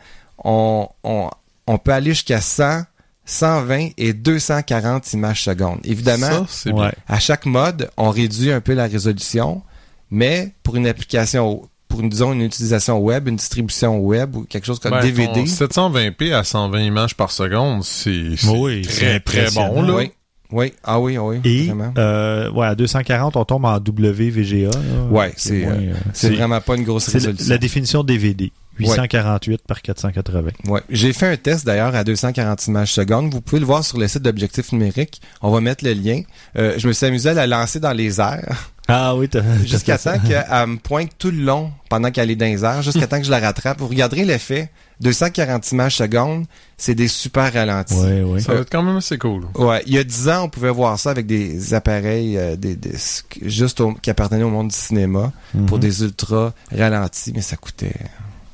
[0.44, 1.30] On, on,
[1.68, 2.82] on peut aller jusqu'à 100,
[3.26, 5.80] 120 et 240 images secondes.
[5.84, 6.72] Évidemment, Ça.
[6.72, 6.92] Ouais.
[7.08, 9.62] à chaque mode, on réduit un peu la résolution,
[10.10, 11.62] mais pour une application,
[11.98, 15.28] pour une, disons une utilisation web, une distribution web ou quelque chose comme Ben, DVD.
[15.34, 19.96] ton 720p à 120 images par seconde, c'est Oui, très très bon là.
[19.96, 20.12] Oui,
[20.52, 21.92] oui, ah oui, oui, Et vraiment.
[21.98, 24.70] euh, ouais, à 240, on tombe en WVGA.
[24.70, 25.04] là.
[25.12, 27.50] Ouais, c'est, euh, euh, C'est vraiment pas une grosse c'est la, résolution.
[27.50, 28.52] la définition DVD.
[28.80, 30.50] 848 par 480.
[30.68, 30.82] Ouais.
[30.90, 33.32] J'ai fait un test d'ailleurs à 240 images secondes.
[33.34, 35.22] Vous pouvez le voir sur le site d'Objectif numérique.
[35.42, 36.22] On va mettre le lien.
[36.58, 39.98] Euh, je me suis amusé à la lancer dans les airs Ah oui, t'as- jusqu'à
[39.98, 40.20] temps ça.
[40.20, 43.26] qu'elle me pointe tout le long pendant qu'elle est dans les airs, jusqu'à temps que
[43.26, 43.80] je la rattrape.
[43.80, 44.70] Vous regarderez l'effet.
[45.02, 47.94] 240 images secondes, c'est des super ralentis.
[47.94, 48.40] Ouais, ouais.
[48.40, 49.44] Ça va être quand même assez cool.
[49.56, 52.76] Ouais, il y a 10 ans, on pouvait voir ça avec des appareils euh, des,
[52.76, 52.96] des-
[53.44, 55.32] juste au- qui appartenaient au monde du cinéma
[55.68, 55.82] pour Mhm.
[55.84, 57.94] des ultra ralentis, mais ça coûtait.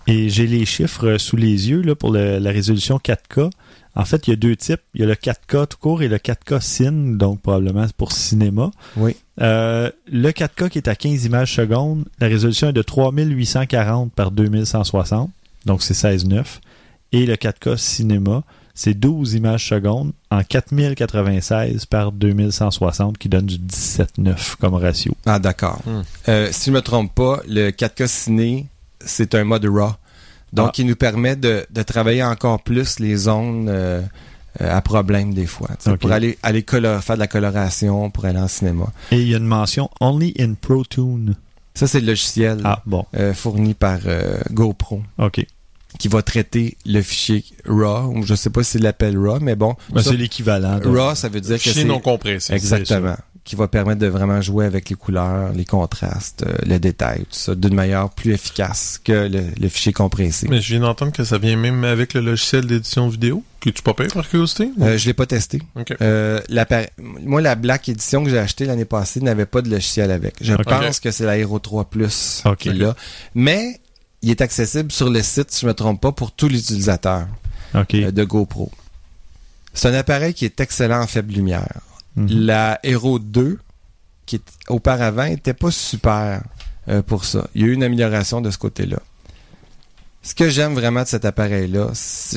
[0.08, 3.50] Et j'ai les chiffres sous les yeux là, pour le- la résolution 4K.
[3.96, 4.82] En fait, il y a deux types.
[4.96, 8.72] Il y a le 4K tout court et le 4K Cine, donc probablement pour cinéma.
[8.98, 9.16] Oui.
[9.42, 14.32] Euh, le 4K qui est à 15 images secondes, la résolution est de 3840 par
[14.32, 15.30] 2160,
[15.66, 16.60] donc c'est 16.9.
[17.12, 18.42] Et le 4K cinéma,
[18.74, 25.16] c'est 12 images secondes en 4096 par 2160 qui donne du 17.9 comme ratio.
[25.28, 25.80] Ah, d'accord.
[25.86, 26.02] Hmm.
[26.30, 28.66] Euh, si je me trompe pas, le 4K ciné,
[29.06, 29.94] c'est un mode RAW.
[30.54, 30.74] Donc, Ah.
[30.78, 34.02] il nous permet de, de travailler encore plus les zones euh,
[34.62, 35.70] euh, à problème des fois.
[36.00, 38.86] Pour aller, faire de la coloration, pour aller en cinéma.
[39.12, 41.36] Et il y a une mention Only in Pro Tune.
[41.74, 45.44] Ça, c'est le logiciel Ah, bon, euh, fourni par euh, GoPro ok.
[45.98, 49.76] qui va traiter le fichier RAW, ou je sais pas s'il l'appelle RAW, mais bon.
[49.92, 50.80] Ben, c'est l'équivalent.
[50.86, 51.88] RAW, ça veut dire que Fichier c'est...
[51.88, 52.54] non compressé.
[52.54, 53.16] Exactement.
[53.45, 57.25] Qui va permettre de vraiment jouer avec les couleurs, les contrastes, euh, le détail, tout
[57.32, 60.47] ça, d'une manière plus efficace que le, le fichier compressé.
[60.49, 63.43] Mais je viens d'entendre que ça vient même avec le logiciel d'édition vidéo.
[63.60, 64.69] Que tu pas payé par curiosité?
[64.79, 65.62] Euh, je l'ai pas testé.
[66.01, 66.39] Euh,
[66.97, 70.36] moi, la Black Edition que j'ai achetée l'année passée n'avait pas de logiciel avec.
[70.39, 72.58] Je pense que c'est la Hero 3 Plus Ok.
[72.60, 72.95] qui est là.
[73.36, 73.79] Mais
[74.21, 77.27] il est accessible sur le site, si je me trompe pas, pour tous les utilisateurs
[77.75, 78.71] euh, de GoPro.
[79.73, 81.67] C'est un appareil qui est excellent en faible lumière.
[82.15, 82.28] Mhm.
[82.30, 83.60] La Hero 2,
[84.26, 86.41] qui est, auparavant était pas super
[86.89, 87.47] euh, pour ça.
[87.56, 88.99] Il y a eu une amélioration de ce côté-là.
[90.26, 91.88] Ce que j'aime vraiment de cet appareil-là,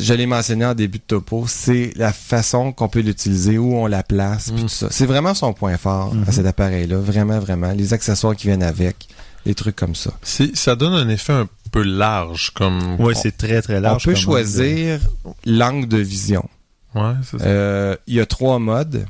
[0.01, 3.87] je l'ai mentionné en début de topo, c'est la façon qu'on peut l'utiliser, où on
[3.87, 4.67] la place, puis Mm.
[4.67, 4.89] tout ça.
[4.91, 6.25] C'est vraiment son point fort Mhm.
[6.27, 7.71] à cet appareil-là, vraiment, vraiment.
[7.71, 9.07] Les accessoires qui viennent avec,
[9.45, 10.11] les trucs comme ça.
[10.23, 13.01] Ça donne un effet un peu large, comme...
[13.01, 14.03] Ouais, c'est très très large.
[14.05, 14.99] on peut choisir
[15.45, 16.49] l'angle de vision.
[16.97, 17.45] Ouais, c'est ça.
[17.45, 19.07] Euh, Il y a trois modes.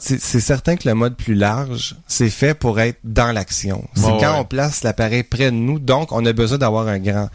[0.00, 3.86] C'est certain que le mode plus large, c'est fait pour être dans l'action.
[3.94, 4.38] C'est Ouais, quand ouais.
[4.40, 7.28] on place l'appareil près de nous, donc on a besoin d'avoir un grand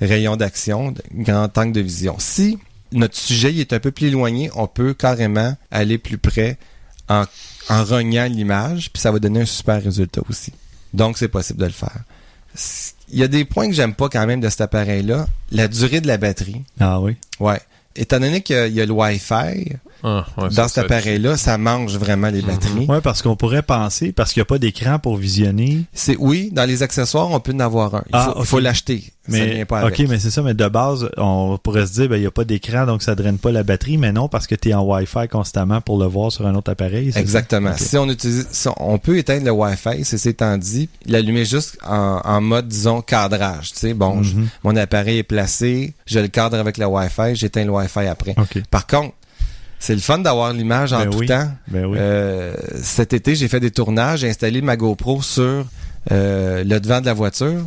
[0.00, 2.16] rayon d'action, un grand angle de vision.
[2.18, 2.58] Si
[2.92, 6.58] notre sujet est un peu plus éloigné, on peut carrément aller plus près
[7.08, 7.24] en,
[7.68, 10.52] en rognant l'image, puis ça va donner un super résultat aussi.
[10.94, 12.02] Donc c'est possible de le faire.
[13.08, 15.26] Il y a des points que j'aime pas quand même de cet appareil-là.
[15.50, 16.62] La durée de la batterie.
[16.80, 17.16] Ah oui.
[17.40, 17.60] Ouais.
[17.96, 19.72] Étant donné qu'il y a le Wi-Fi,
[20.04, 22.48] Ah, ouais, dans cet ça- appareil-là, ça mange vraiment les Mhm.
[22.48, 22.86] batteries.
[22.86, 25.82] Ouais, parce qu'on pourrait penser, parce qu'il n'y a pas d'écran pour visionner.
[25.92, 28.02] C'est oui, dans les accessoires, on peut en avoir un.
[28.06, 31.08] Il Ah, faut, il ça Mais, vient pas ok, mais c'est ça, mais de base,
[31.16, 33.62] on pourrait se dire, ben, il n'y a pas d'écran, donc ça draine pas la
[33.62, 36.54] batterie, mais non, parce que tu es en Wi-Fi constamment pour le voir sur un
[36.56, 37.12] autre appareil.
[37.14, 37.72] Exactement.
[37.76, 42.20] Si on utilise, si on peut éteindre le Wi-Fi, c'est étant dit, l'allumer juste en,
[42.24, 43.72] en mode, disons, cadrage.
[43.72, 44.48] Tu sais, bon, je- Mhm.
[44.64, 48.34] mon appareil est placé, je le cadre avec le Wi-Fi, j'éteins le Wi-Fi après.
[48.70, 49.14] Par contre,
[49.78, 51.26] c'est le fun d'avoir l'image en Ben tout oui.
[51.26, 51.48] temps.
[51.68, 51.96] Ben oui.
[52.00, 55.64] Euh, cet été, j'ai fait des tournages, j'ai installé ma GoPro sur
[56.10, 57.66] euh, le devant de la voiture.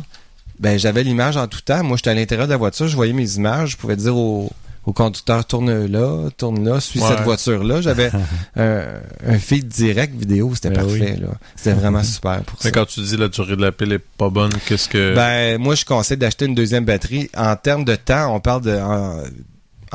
[0.58, 1.82] Ben, j'avais l'image en tout temps.
[1.84, 4.50] Moi, j'étais à l'intérieur de la voiture, je voyais mes images, je pouvais dire au,
[4.86, 7.08] au conducteur tourne là, tourne là, suis Ouais.
[7.08, 7.80] cette voiture-là.
[7.80, 8.10] J'avais
[8.56, 8.84] un,
[9.26, 11.16] un feed direct vidéo, c'était Ben parfait.
[11.20, 11.28] là.
[11.56, 12.68] C'était vraiment super pour ça.
[12.68, 15.14] Mais quand tu dis la durée de la pile est pas bonne, qu'est-ce que...
[15.14, 17.28] Ben, moi, je conseille d'acheter une deuxième batterie.
[17.36, 19.22] En termes de temps, on parle de en,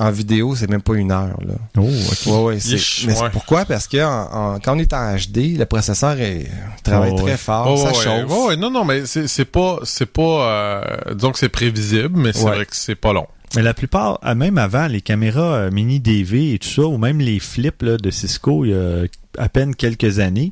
[0.02, 1.38] en vidéo, c'est même pas une heure.
[1.46, 1.54] Là.
[1.78, 2.26] Oh, ok.
[2.34, 3.30] Ouais, ouais, c'est, Yeesh, mais ouais.
[3.32, 3.66] pourquoi?
[3.66, 6.48] Parce que en- en- quand on est en HD, le processeur est,
[6.84, 7.38] travaille Oh, très ouais.
[7.38, 8.58] fort, Ouais, ça ouais, chauffe.
[8.58, 10.84] non, non, mais c'est pas, c'est pas, euh,
[11.16, 12.56] disons que c'est prévisible, mais c'est Ouais.
[12.56, 13.28] vrai que c'est pas long.
[13.56, 16.98] Mais la plupart, ah, même avant, les caméras euh, mini DV et tout ça, ou
[16.98, 19.04] même les flips là, de Cisco, il y a
[19.38, 20.52] à peine quelques années,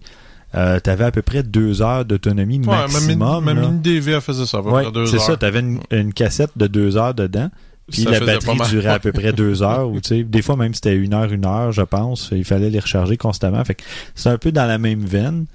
[0.55, 3.43] euh, tu avais à peu près deux heures d'autonomie Ouais, maximum.
[3.45, 5.59] ma, mini DV elle faisait ça, à peu Ouais, près deux c'est ça, tu avais
[5.61, 7.49] une, une cassette de deux heures dedans.
[7.91, 8.69] Puis Ça la batterie mal.
[8.69, 9.89] durait à peu près deux heures.
[9.89, 12.29] ou, tu sais, des fois même c'était une heure, une heure, je pense.
[12.31, 13.63] Il fallait les recharger constamment.
[13.65, 13.83] Fait que
[14.15, 15.45] c'est un peu dans la même veine.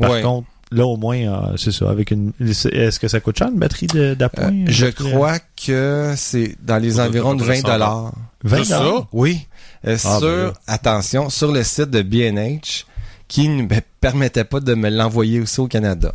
[0.00, 0.22] Par Ouais.
[0.22, 1.90] contre, là au moins, euh, c'est ça.
[1.90, 5.38] Avec une, est-ce que ça coûte cher une batterie d'appoint Euh, une je batterie, crois
[5.66, 8.12] que c'est dans les Ça environs de être à peu 20 près 100 dollars.
[8.44, 8.92] 20 Juste ça?
[9.12, 9.46] Oui.
[9.86, 10.52] Euh, Ah, sur, ben là.
[10.68, 12.84] attention, sur le site de B&H,
[13.28, 13.68] qui ne me
[14.00, 16.12] permettait pas de me l'envoyer aussi au Canada.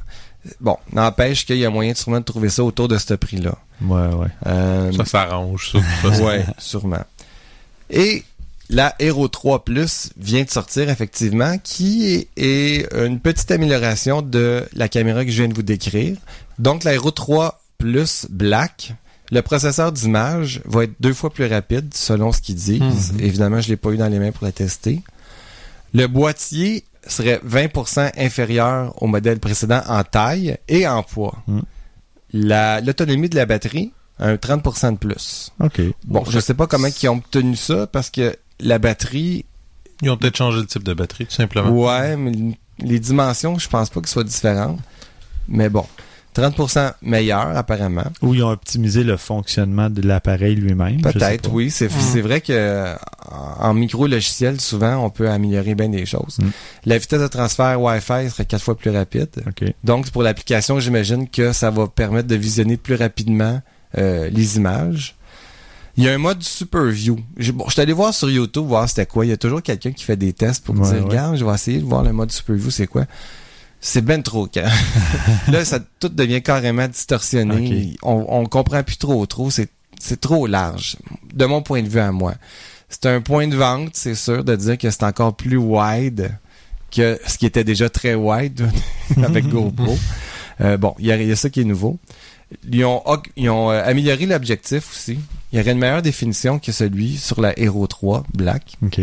[0.60, 3.56] Bon, n'empêche qu'il y a moyen sûrement de trouver ça autour de ce prix-là.
[3.82, 4.28] Ouais, ouais.
[4.46, 5.78] Euh, Ça s'arrange, ça.
[5.80, 6.24] de toute façon.
[6.26, 7.04] ouais, sûrement.
[7.90, 8.24] Et
[8.70, 14.90] la Hero 3 Plus vient de sortir effectivement, qui est, une petite amélioration de la
[14.90, 16.18] caméra que je viens de vous décrire.
[16.60, 18.94] Donc la Hero 3 Plus Black,
[19.32, 23.14] le processeur d'image va être deux fois plus rapide selon ce qu'ils disent.
[23.14, 23.20] Mhm.
[23.22, 25.02] Évidemment, je l'ai pas eu dans les mains pour la tester.
[25.94, 31.44] Le boîtier serait 20% inférieur au modèle précédent en taille et en poids.
[32.34, 35.52] La- L'autonomie de la batterie, un 30% de plus.
[35.60, 35.82] OK.
[36.06, 39.46] Bon, je sais pas comment ils ont obtenu ça parce que la batterie,
[40.02, 41.70] Ils ont peut-être changé le type de batterie, tout simplement.
[41.70, 42.32] ouais, mais
[42.80, 44.80] les dimensions, je pense pas qu'elles soient différentes.
[45.48, 45.86] Mais bon,
[46.42, 48.06] 30% meilleur apparemment.
[48.22, 50.98] Ou ils ont optimisé le fonctionnement de l'appareil lui-même.
[51.00, 51.70] je Peut-être, oui.
[51.72, 52.94] C'est c'est vrai que
[53.60, 56.38] en micro-logiciel, souvent, on peut améliorer bien des choses.
[56.40, 56.48] Mm.
[56.86, 59.30] La vitesse de transfert Wi-Fi serait quatre fois plus rapide.
[59.84, 63.62] Donc, pour l'application, j'imagine que ça va permettre de visionner plus rapidement
[63.98, 65.16] euh, les images.
[65.98, 67.20] Il y a un mode Super View.
[67.38, 69.26] J'ai- Bon, je suis allé voir sur YouTube, voir c'était quoi.
[69.26, 71.10] Il y a toujours quelqu'un qui fait des tests pour Ouais, dire, ouais.
[71.10, 73.06] regarde, je vais essayer de voir le mode Super View, c'est quoi.
[73.80, 74.68] C'est ben trop quand.
[75.52, 77.96] Là, ça tout devient carrément distorsionné.
[78.02, 79.50] On, on comprend plus trop trop.
[79.52, 80.98] C'est, c'est trop large,
[81.34, 82.34] de mon point de vue à moi.
[82.90, 86.32] C'est un point de vente, c'est sûr, de dire que c'est encore plus wide
[86.92, 88.68] que ce qui était déjà très wide
[89.24, 89.98] avec GoPro.
[90.62, 92.00] Euh, bon, il y, a- il y a ça qui est nouveau.
[92.72, 93.04] Ils ont,
[93.36, 95.20] ils ont euh, amélioré l'objectif aussi.
[95.52, 98.76] Il y aurait une meilleure définition que celui sur la Hero 3 Black.
[98.84, 99.02] OK.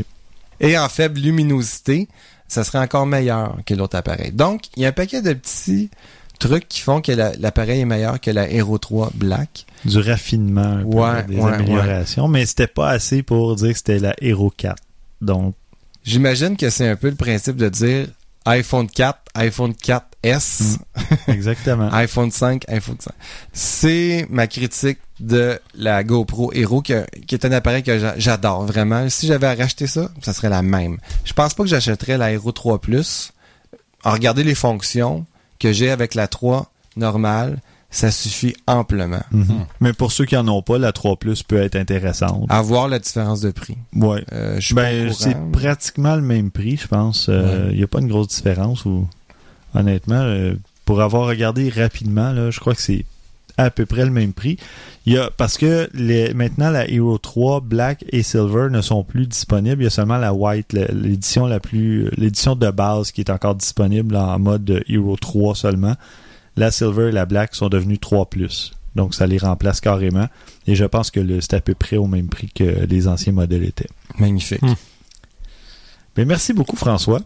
[0.61, 2.09] Et en faible luminosité,
[2.55, 4.33] ça serait encore meilleur que l'autre appareil.
[4.33, 5.91] Donc, il y a un paquet de petits
[6.39, 9.67] trucs qui font que la- l'appareil est meilleur que la Hero 3 Black.
[9.85, 12.29] Du raffinement, un peu, Ouais, des ouais, améliorations.
[12.29, 14.77] Mais c'était pas assez pour dire que c'était la Hero 4.
[15.21, 15.55] Donc,
[16.05, 18.07] J'imagine que c'est un peu le principe de dire
[18.45, 19.75] iPhone 4, iPhone
[20.25, 20.79] 4S,
[21.29, 21.89] exactement.
[21.93, 23.13] iPhone 5, iPhone 5.
[23.53, 28.65] C'est ma critique de la GoPro Hero, que- qui est un appareil que j'a- j'adore
[28.67, 29.09] vraiment.
[29.09, 30.99] Si j'avais à racheter ça, ça serait la même.
[31.25, 33.33] Je pense pas que j'achèterais la Hero 3 Plus.
[34.05, 35.25] En regarder les fonctions
[35.59, 37.59] que j'ai avec la 3 normale,
[37.91, 39.23] ça suffit amplement.
[39.31, 39.67] Mhm.
[39.81, 42.47] Mais pour ceux qui en ont pas, la 3 Plus peut être intéressante.
[42.49, 43.79] À voir la différence de prix.
[43.95, 44.25] Ouais.
[44.33, 47.27] Euh, Ben, c'est pratiquement le même prix, je pense.
[47.29, 47.75] Il Ouais.
[47.77, 48.85] n'y a pas une grosse différence.
[48.85, 49.07] Ou,
[49.75, 53.05] honnêtement, euh, pour avoir regardé rapidement, là, je crois que c'est
[53.57, 54.59] à peu près le même prix.
[55.07, 59.05] Il y a, parce que les, maintenant, la Hero 3 Black et Silver ne sont
[59.05, 59.83] plus disponibles.
[59.83, 63.55] Il y a seulement la White, l'édition la plus, l'édition de base qui est encore
[63.55, 65.95] disponible en mode Hero 3 seulement.
[66.57, 68.73] La Silver et la Black sont devenues 3 Plus.
[68.95, 70.29] Donc, ça les remplace carrément.
[70.67, 73.65] Et je pense que c'est à peu près au même prix que les anciens modèles
[73.65, 73.89] étaient.
[74.19, 74.63] Magnifique.
[74.63, 74.75] Hmm.
[76.17, 77.21] Mais merci beaucoup, François,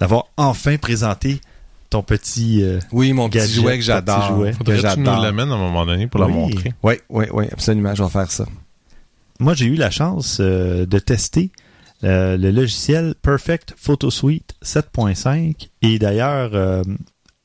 [0.00, 1.40] d'avoir enfin présenté
[1.90, 2.62] ton petit.
[2.62, 4.18] euh, Oui, mon petit Gadget, jouet que ton j'adore.
[4.20, 4.50] petit jouet.
[4.50, 5.22] que Faudrait que tu nous j'adore.
[5.22, 6.32] l'amènes à un moment donné pour la Oui.
[6.32, 6.72] montrer.
[6.82, 8.46] Oui, oui, oui, absolument, je vais faire ça.
[9.40, 11.50] Moi, j'ai eu la chance euh, de tester
[12.04, 15.68] euh, le logiciel Perfect Photo Suite 7.5.
[15.82, 16.82] Et d'ailleurs, euh,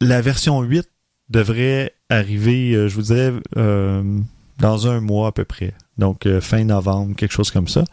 [0.02, 0.88] la version 8
[1.30, 4.04] devrait arriver, euh, je vous dirais, euh,
[4.60, 5.74] dans un mois à peu près.
[5.98, 7.84] Donc, euh, fin novembre, quelque chose comme ça.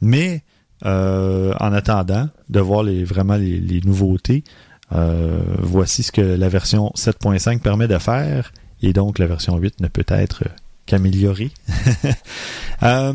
[0.00, 0.42] Mais,
[0.86, 4.44] euh, en attendant de voir les, vraiment les, les nouveautés,
[4.92, 8.52] euh, voici ce que la version 7.5 permet de faire.
[8.82, 10.44] Et donc, la version 8 ne peut être
[10.86, 11.50] qu'améliorée.
[12.82, 13.12] Euh,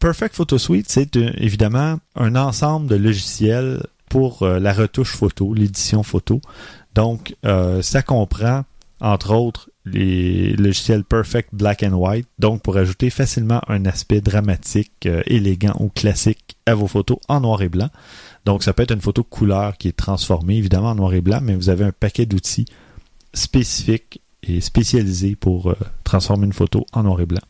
[0.00, 5.54] Perfect Photo Suite, c'est euh, évidemment un ensemble de logiciels pour euh, la retouche photo,
[5.54, 6.42] l'édition photo.
[6.94, 8.64] Donc, ça comprend,
[9.00, 15.08] entre autres, les logiciels Perfect Black and White, donc pour ajouter facilement un aspect dramatique,
[15.24, 17.88] élégant ou classique à vos photos en noir et blanc.
[18.46, 21.40] Donc, ça peut être une photo couleur qui est transformée, évidemment, en noir et blanc,
[21.42, 22.64] mais vous avez un paquet d'outils
[23.34, 27.42] spécifiques et spécialisés pour euh, transformer une photo en noir et blanc.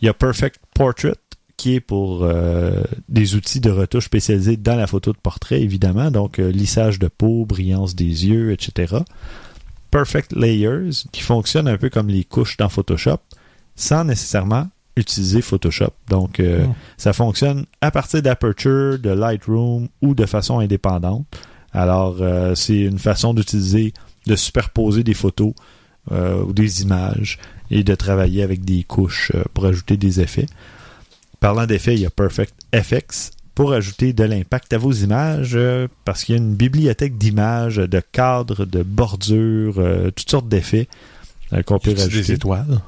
[0.00, 1.16] Il y a Perfect Portrait
[1.56, 6.10] qui est pour euh, des outils de retouche spécialisés dans la photo de portrait, évidemment,
[6.10, 8.96] donc euh, lissage de peau, brillance des yeux, etc.
[9.90, 13.18] Perfect Layers, qui fonctionne un peu comme les couches dans Photoshop,
[13.76, 15.90] sans nécessairement utiliser Photoshop.
[16.08, 16.74] Donc, euh, Mm.
[16.98, 21.26] ça fonctionne à partir d'Aperture, de Lightroom ou de façon indépendante.
[21.72, 23.92] Alors, euh, c'est une façon d'utiliser,
[24.26, 25.52] de superposer des photos
[26.12, 27.38] euh, ou des images
[27.70, 30.46] et de travailler avec des couches pour ajouter des effets.
[31.40, 35.58] Parlant d'effets, il y a Perfect FX pour ajouter de l'impact à vos images
[36.04, 40.88] parce qu'il y a une bibliothèque d'images, de cadres, de bordures, euh, toutes sortes d'effets
[41.66, 42.16] qu'on peut rajouter.
[42.16, 42.80] des étoiles?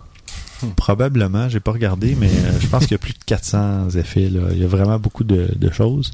[0.76, 4.28] Probablement, j'ai pas regardé, mais euh, je pense qu'il y a plus de 400 effets.
[4.28, 4.40] Là.
[4.52, 6.12] Il y a vraiment beaucoup de, de choses.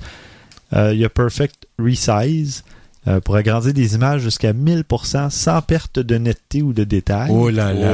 [0.74, 2.64] Euh, il y a Perfect Resize
[3.09, 7.30] euh, pour agrandir des images jusqu'à 1000% sans perte de netteté ou de détail.
[7.32, 7.93] Oh là là.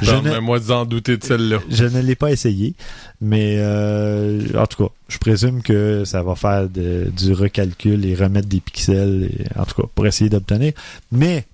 [0.00, 1.58] Je ne- Permets-moi d'en douter de celle-là.
[1.68, 2.74] Je ne l'ai pas essayé,
[3.20, 8.14] mais euh, en tout cas, je présume que ça va faire de- du recalcul et
[8.14, 10.72] remettre des pixels, et- en tout cas, pour essayer d'obtenir.
[11.12, 11.44] Mais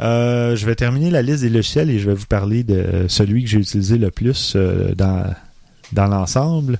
[0.00, 3.42] euh, je vais terminer la liste des logiciels et je vais vous parler de celui
[3.42, 5.34] que j'ai utilisé le plus euh, dans,
[5.92, 6.78] dans l'ensemble.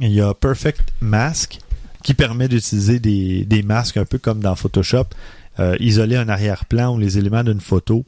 [0.00, 1.58] Il y a Perfect Mask
[2.02, 5.06] qui permet d'utiliser des, des masques un peu comme dans Photoshop,
[5.58, 8.04] euh, isoler un arrière-plan ou les éléments d'une photo,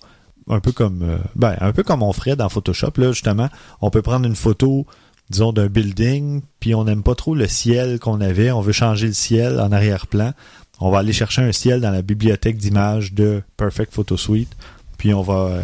[0.48, 2.92] un peu comme euh, ben, un peu comme on ferait dans Photoshop.
[2.96, 3.48] Là, justement,
[3.80, 4.86] on peut prendre une photo,
[5.30, 9.08] disons, d'un building, puis on n'aime pas trop le ciel qu'on avait, on veut changer
[9.08, 10.32] le ciel en arrière-plan.
[10.80, 14.56] On va aller chercher un ciel dans la bibliothèque d'images de Perfect Photo Suite,
[14.96, 15.62] puis on va euh,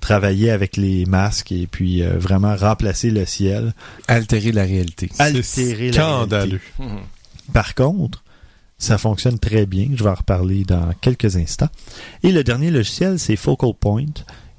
[0.00, 3.74] travailler avec les masques et puis euh, vraiment remplacer le ciel.
[4.08, 5.10] Altérer la réalité.
[5.18, 6.60] Altérer la scandaleux.
[7.52, 8.22] Par contre,
[8.78, 9.88] ça fonctionne très bien.
[9.94, 11.68] Je vais en reparler dans quelques instants.
[12.22, 14.12] Et le dernier logiciel, c'est Focal Point,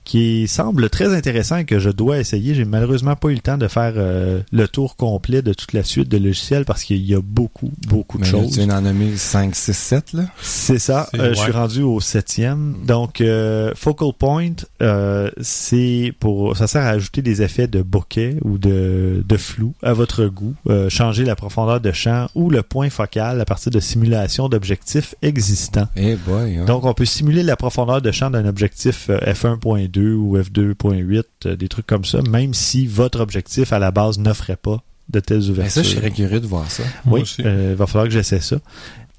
[0.04, 2.56] qui semble très intéressant et que je dois essayer.
[2.56, 5.84] J'ai malheureusement pas eu le temps de faire euh, le tour complet de toute la
[5.84, 8.52] suite de logiciels parce qu'il y a beaucoup, beaucoup de choses.
[8.52, 10.24] Tu viens d'en nommer 5, 6, 7, là?
[10.42, 11.10] C'est ça.
[11.16, 12.76] Euh, je suis rendu au septième.
[12.82, 12.86] Mm.
[12.86, 18.38] Donc, euh, Focal Point, euh, c'est pour, ça sert à ajouter des effets de bokeh
[18.44, 22.64] ou de, de flou à votre goût, euh, changer la profondeur de champ ou le
[22.64, 25.88] point focal à partir de simulations d'objectifs existants.
[25.96, 26.58] Hey boy.
[26.58, 26.66] Hein.
[26.66, 31.68] Donc, on peut simuler la profondeur de champ d'un objectif F1.2 ou F2.8, euh, des
[31.68, 35.64] trucs comme ça, même si votre objectif à la base n'offrait pas de telles ouvertures.
[35.64, 36.84] Mais ça, je serais curieux de voir ça.
[37.06, 38.58] Oui, il euh, va falloir que j'essaie ça.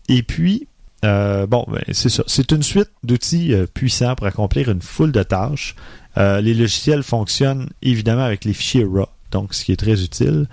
[0.08, 0.66] Et puis,
[1.04, 2.24] euh, bon, ben, c'est ça.
[2.26, 5.74] C'est une suite d'outils puissants pour accomplir une foule de tâches.
[6.16, 10.46] les logiciels fonctionnent évidemment avec les fichiers RAW, donc ce qui est très utile,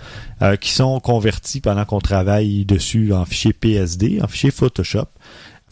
[0.60, 5.08] qui sont convertis pendant qu'on travaille dessus en fichiers PSD, en fichiers Photoshop.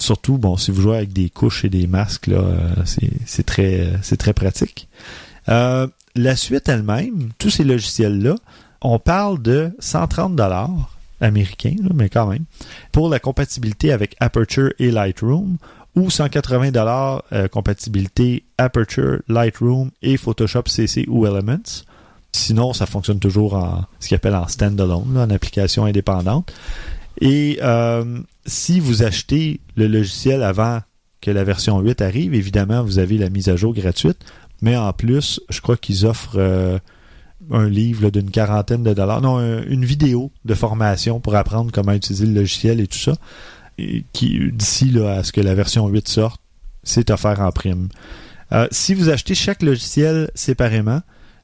[0.01, 2.74] Surtout, bon, si vous jouez avec des couches et des masques, là, euh,
[3.26, 4.88] c'est très, euh, c'est très pratique.
[5.51, 5.86] Euh,
[6.16, 8.34] la suite elle-même, tous ces logiciels-là,
[8.80, 12.44] on parle de 130 dollars américains, mais quand même,
[12.92, 15.59] pour la compatibilité avec Aperture et Lightroom,
[15.96, 21.82] ou 180 dollars compatibilité Aperture, Lightroom et Photoshop CC ou Elements.
[22.32, 26.53] Sinon, ça fonctionne toujours en ce qu'on appelle en standalone, en application indépendante.
[27.21, 30.81] Et euh, si vous achetez le logiciel avant
[31.21, 34.18] que la version 8 arrive, évidemment, vous avez la mise à jour gratuite.
[34.62, 36.79] Mais en plus, je crois qu'ils offrent euh,
[37.51, 39.21] un livre d'une quarantaine de dollars.
[39.21, 43.14] Non, un- une vidéo de formation pour apprendre comment utiliser le logiciel et tout ça.
[43.79, 46.41] D'ici à ce que la version 8 sorte,
[46.83, 47.89] c'est offert en prime.
[48.53, 51.01] Euh, si vous achetez chaque logiciel séparément,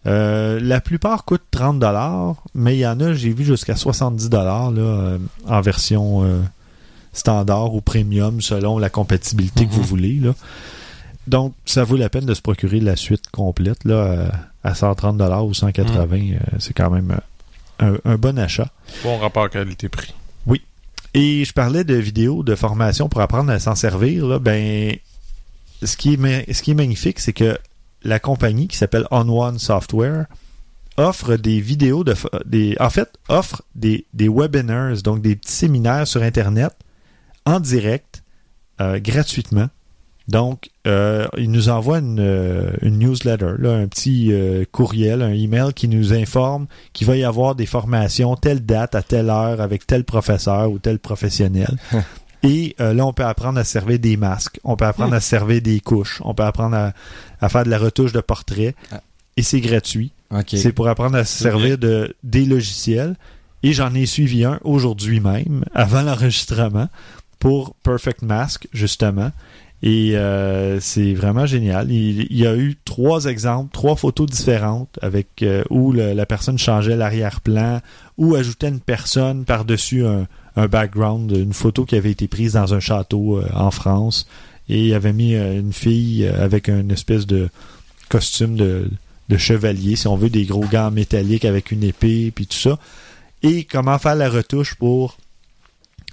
[0.06, 4.28] euh, la plupart coûtent 30 dollars, mais il y en a, j'ai vu jusqu'à 70
[4.30, 6.40] dollars euh, en version euh,
[7.12, 9.76] standard ou premium selon la compatibilité que Mhm.
[9.76, 10.14] vous voulez.
[10.20, 10.34] Là.
[11.26, 14.30] Donc, ça vaut la peine de se procurer la suite complète là,
[14.62, 16.16] à 130 dollars ou 180.
[16.16, 17.16] euh, c'est quand même
[17.80, 18.68] un, un bon achat.
[19.02, 20.14] Bon rapport qualité-prix.
[21.18, 24.26] Et je parlais de vidéos de formation pour apprendre à s'en servir.
[24.26, 24.94] Là, ben,
[25.82, 27.58] ce qui est, ma- ce qui est magnifique, c'est que
[28.06, 30.26] la compagnie qui s'appelle On One Software
[30.96, 32.14] offre des vidéos de
[32.80, 36.72] en fait offre des, webinars donc des petits séminaires sur internet
[37.44, 38.22] en direct
[38.80, 39.68] euh, gratuitement.
[40.28, 44.32] Donc euh, il nous envoie une, euh, une newsletter un petit
[44.72, 49.02] courriel un email qui nous informe qu'il va y avoir des formations telle date à
[49.02, 51.76] telle heure avec tel professeur ou tel professionnel
[52.42, 55.20] et euh, là on peut apprendre à se servir des masques on peut apprendre à
[55.20, 56.92] se servir des couches on peut apprendre à,
[57.40, 59.00] à faire de la retouche de portrait Ah.
[59.36, 60.12] et c'est gratuit
[60.58, 63.14] c'est pour apprendre à se servir de des logiciels.
[63.62, 66.88] Et j'en ai suivi un aujourd'hui même, avant l'enregistrement,
[67.38, 69.30] pour Perfect Mask, justement.
[69.82, 71.90] Et euh, c'est vraiment génial.
[71.90, 76.26] Il, il y a eu trois exemples, trois photos différentes avec euh, où le- la
[76.26, 77.80] personne changeait l'arrière-plan
[78.18, 80.26] ou ajoutait une personne par-dessus un,
[80.56, 84.26] un background, une photo qui avait été prise dans un château euh, en France.
[84.68, 87.48] Et il avait mis euh, une fille euh, avec une espèce de
[88.08, 88.90] costume de,
[89.36, 92.78] chevalier, si on veut, des gros gants métalliques avec une épée, puis tout ça.
[93.42, 95.18] Et comment faire la retouche pour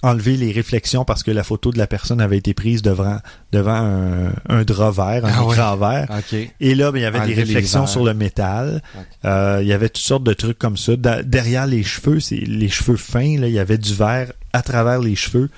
[0.03, 3.17] enlever les réflexions parce que la photo de la personne avait été prise devant,
[3.51, 5.45] devant un, un drap vert, un Ah
[5.75, 5.79] ouais.
[5.79, 6.07] vert.
[6.19, 6.51] OK.
[6.59, 8.83] Et là, ben, il y avait des réflexions sur le métal.
[9.25, 10.95] Euh, il y avait toutes sortes de trucs comme ça.
[10.95, 14.61] Da- derrière les cheveux, c'est les cheveux fins, là, il y avait du verre à
[14.61, 15.49] travers les cheveux.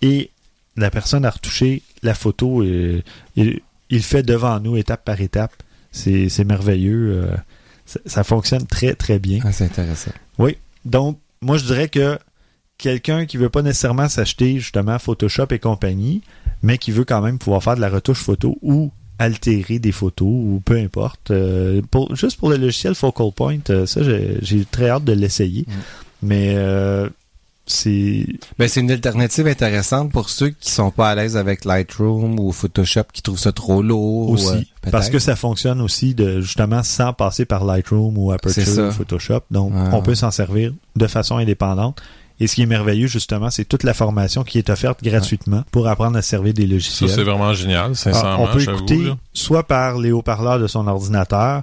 [0.00, 0.30] Et
[0.76, 3.02] la personne a retouché la photo et,
[3.36, 5.52] et il le fait devant nous, étape par étape.
[5.90, 7.24] C'est c'est merveilleux.
[7.24, 7.36] euh,
[7.84, 9.40] ça, ça fonctionne très, très bien.
[9.44, 10.12] Ah, c'est intéressant.
[10.84, 12.18] Donc, moi, je dirais que
[12.78, 16.22] quelqu'un qui veut pas nécessairement s'acheter justement Photoshop et compagnie,
[16.62, 20.28] mais qui veut quand même pouvoir faire de la retouche photo ou altérer des photos
[20.28, 21.32] ou peu importe.
[21.32, 25.62] euh, pour, juste pour le logiciel Focal Point, euh, ça, j'ai très hâte de l'essayer.
[25.66, 25.72] Mm.
[26.22, 27.08] Mais euh,
[27.66, 28.24] c'est...
[28.58, 32.52] Ben, c'est une alternative intéressante pour ceux qui sont pas à l'aise avec Lightroom ou
[32.52, 34.30] Photoshop, qui trouvent ça trop lourd.
[34.30, 34.48] aussi
[34.86, 38.92] euh, parce que ça fonctionne aussi de justement sans passer par Lightroom ou Aperture ou
[38.92, 39.90] Photoshop donc Ah.
[39.92, 42.00] on peut s'en servir de façon indépendante
[42.40, 45.88] et ce qui est merveilleux justement c'est toute la formation qui est offerte gratuitement pour
[45.88, 49.16] apprendre à se servir des Ça, logiciels c'est vraiment génial, Ah, on peut écouter là.
[49.32, 51.62] soit par les haut-parleurs de son ordinateur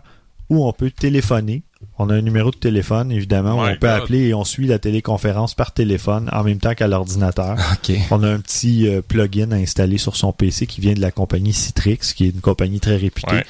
[0.49, 1.63] ou on peut téléphoner
[1.99, 3.89] on a un numéro de téléphone évidemment où on peut God.
[4.01, 7.55] appeler et on suit la téléconférence par téléphone en même temps qu'à l'ordinateur
[8.11, 11.53] on a un petit euh, plugin installé sur son PC qui vient de la compagnie
[11.53, 13.31] Citrix, qui est une compagnie très réputée.
[13.35, 13.45] Ouais.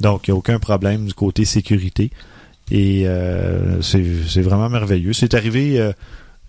[0.00, 2.10] Donc, il n'y a aucun problème du côté sécurité.
[2.70, 5.12] Et euh, c'est c'est vraiment merveilleux.
[5.12, 5.78] C'est arrivé...
[5.80, 5.92] euh,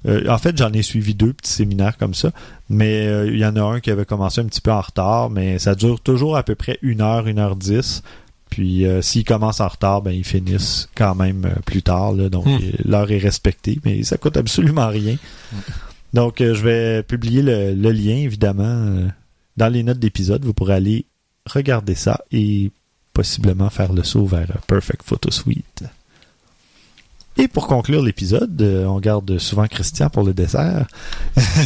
[0.07, 2.31] euh, en fait, j'en ai suivi deux petits séminaires comme ça,
[2.69, 5.29] mais euh, il y en a un qui avait commencé un petit peu en retard,
[5.29, 8.01] mais ça dure toujours à peu près une heure, une heure dix.
[8.49, 12.13] Puis euh, s'ils commencent en retard, ben ils finissent quand même plus tard.
[12.13, 12.59] Là, donc Hmm.
[12.83, 15.15] l'heure est respectée, mais ça coûte absolument rien.
[16.13, 19.07] Donc je vais publier le, le lien évidemment
[19.55, 20.43] dans les notes d'épisode.
[20.43, 21.05] Vous pourrez aller
[21.49, 22.71] regarder ça et
[23.13, 25.83] possiblement faire le saut vers Perfect Photo Suite.
[27.37, 30.85] Et pour conclure l'épisode, euh, on garde souvent Christian pour le dessert.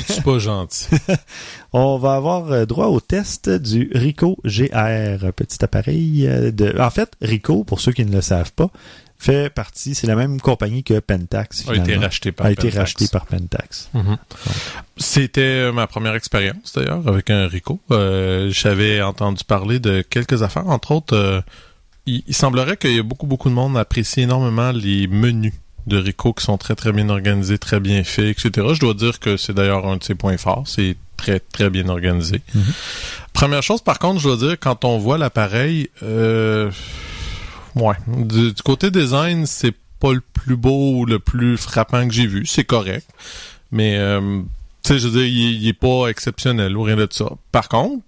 [0.08, 0.86] C'est pas gentil?
[1.74, 6.80] On va avoir euh, droit au test du Ricoh GR, un petit appareil euh, de.
[6.80, 8.70] En fait, Ricoh, pour ceux qui ne le savent pas,
[9.18, 9.96] fait partie.
[9.96, 11.68] C'est la même compagnie que Pentax.
[11.68, 12.78] a été racheté par a été Pentax.
[12.78, 13.90] racheté par Pentax.
[13.96, 14.18] Mhm.
[14.98, 17.80] C'était ma première expérience d'ailleurs avec un Rico.
[17.92, 21.16] Euh, J'avais entendu parler de quelques affaires, entre autres.
[21.16, 21.42] euh,
[22.06, 25.54] il, il semblerait qu'il y a beaucoup beaucoup de monde apprécie énormément les menus
[25.88, 28.68] de Rico qui sont très très bien organisés, très bien faits, etc.
[28.74, 30.64] Je dois dire que c'est d'ailleurs un de ses points forts.
[30.68, 32.42] C'est très très bien organisé.
[32.56, 32.64] Mhm.
[33.34, 36.72] Première chose, par contre, je dois dire quand on voit l'appareil, euh,
[37.76, 42.14] ouais, du, du côté design, c'est pas le plus beau ou le plus frappant que
[42.14, 42.46] j'ai vu.
[42.46, 43.08] C'est correct,
[43.72, 44.42] mais euh,
[44.84, 47.26] tu sais, je veux dire, il, est- il est pas exceptionnel ou rien de ça.
[47.52, 48.04] Par contre,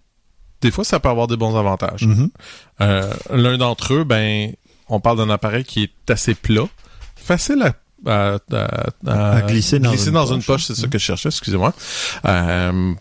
[0.61, 2.05] des fois, ça peut avoir des bons avantages.
[2.07, 2.29] Mhm.
[2.81, 4.51] Euh, L'un d'entre eux, ben,
[4.89, 6.67] on parle d'un appareil qui est assez plat,
[7.15, 7.73] facile
[8.05, 8.37] à, à,
[9.07, 10.45] à- À glisser dans une poche.
[10.45, 11.73] poche, c'est ça que je cherchais, excusez-moi.
[12.25, 12.93] Euh,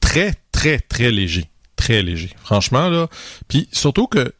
[0.00, 1.48] très, très, très léger.
[1.76, 2.30] Très léger.
[2.42, 3.06] Franchement, là.
[3.48, 4.32] Puis surtout que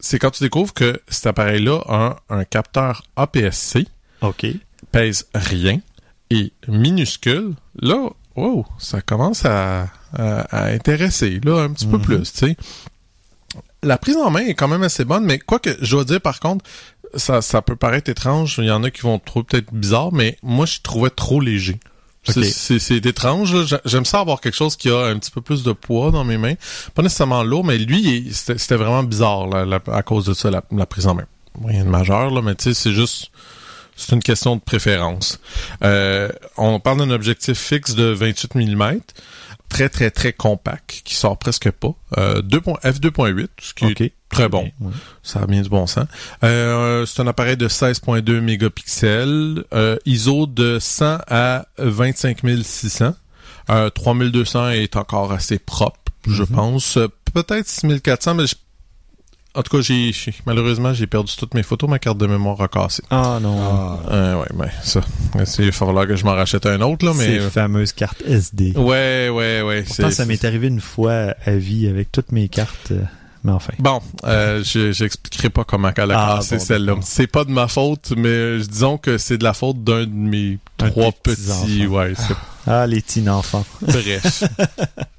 [0.00, 3.86] c'est quand tu découvres que cet appareil-là a un, un capteur APS-C,
[4.22, 4.46] OK.
[4.92, 5.80] pèse rien,
[6.30, 12.02] et minuscule, là, wow, ça commence à, à, à intéresser, là, un petit peu Mhm.
[12.02, 12.56] plus, tu sais.
[13.82, 16.20] La prise en main est quand même assez bonne, mais quoi que je dois dire
[16.20, 16.64] par contre,
[17.14, 20.36] ça, ça peut paraître étrange, il y en a qui vont trouver peut-être bizarre, mais
[20.42, 21.78] moi je trouvais trop léger.
[22.26, 23.54] C'est- étrange.
[23.84, 26.38] J'aime ça avoir quelque chose qui a un petit peu plus de poids dans mes
[26.38, 26.54] mains.
[26.94, 30.86] Pas nécessairement lourd, mais lui, c'était vraiment bizarre là, à cause de ça, la, la
[30.86, 31.26] prise en main.
[31.62, 33.30] Rien de majeur, là, mais tu sais, c'est juste...
[33.96, 35.38] C'est une question de préférence.
[35.82, 39.00] Euh, on parle d'un objectif fixe de 28 mm,
[39.68, 41.94] très très très compact, qui sort presque pas.
[42.18, 44.70] Euh, 2 point- f2.8, ce qui est très bon.
[45.22, 46.06] Ça a bien du bon sens.
[46.42, 53.14] Euh, c'est un appareil de 16.2 mégapixels, euh, ISO de 100 à 25 600.
[53.70, 56.48] Euh, 3200 est encore assez propre, je Mhm.
[56.48, 56.96] pense.
[56.96, 58.54] Euh, Peut-être 6400, mais je-
[59.54, 60.12] en tout cas, j'ai
[60.46, 63.02] malheureusement j'ai perdu toutes mes photos, ma carte de mémoire a cassé.
[63.10, 63.98] Ah non.
[64.10, 65.00] Euh, ouais, ben ça,
[65.44, 68.22] c'est fort là que je m'en rachète un autre là, mais Ces euh, fameuses cartes
[68.26, 68.72] SD.
[68.76, 69.82] ouais, ouais, ouais.
[69.82, 72.90] Pourtant, ça m'est arrivé une fois à vie avec toutes mes cartes.
[72.92, 73.00] euh,
[73.44, 73.72] Mais enfin.
[73.78, 76.94] Bon, euh, je j'expliquerai pas comment elle a Ah, cassé bon, celle-là.
[77.02, 80.10] C'est pas de ma faute, mais euh, disons que c'est de la faute d'un de
[80.12, 81.86] mes Un trois petits.
[81.86, 82.14] Ouais,
[82.66, 83.64] Ah, les petits enfants.
[83.82, 84.44] bref.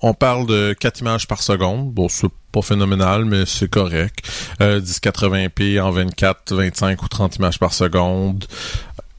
[0.00, 1.92] on parle de 4 images par seconde.
[1.92, 4.20] Bon, c'est pas phénoménal, mais c'est correct.
[4.60, 8.46] Euh, 1080p en 24, 25 ou 30 images par seconde.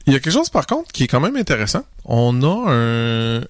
[0.06, 1.84] Il y a quelque chose par contre qui est quand même intéressant.
[2.06, 3.42] On a un,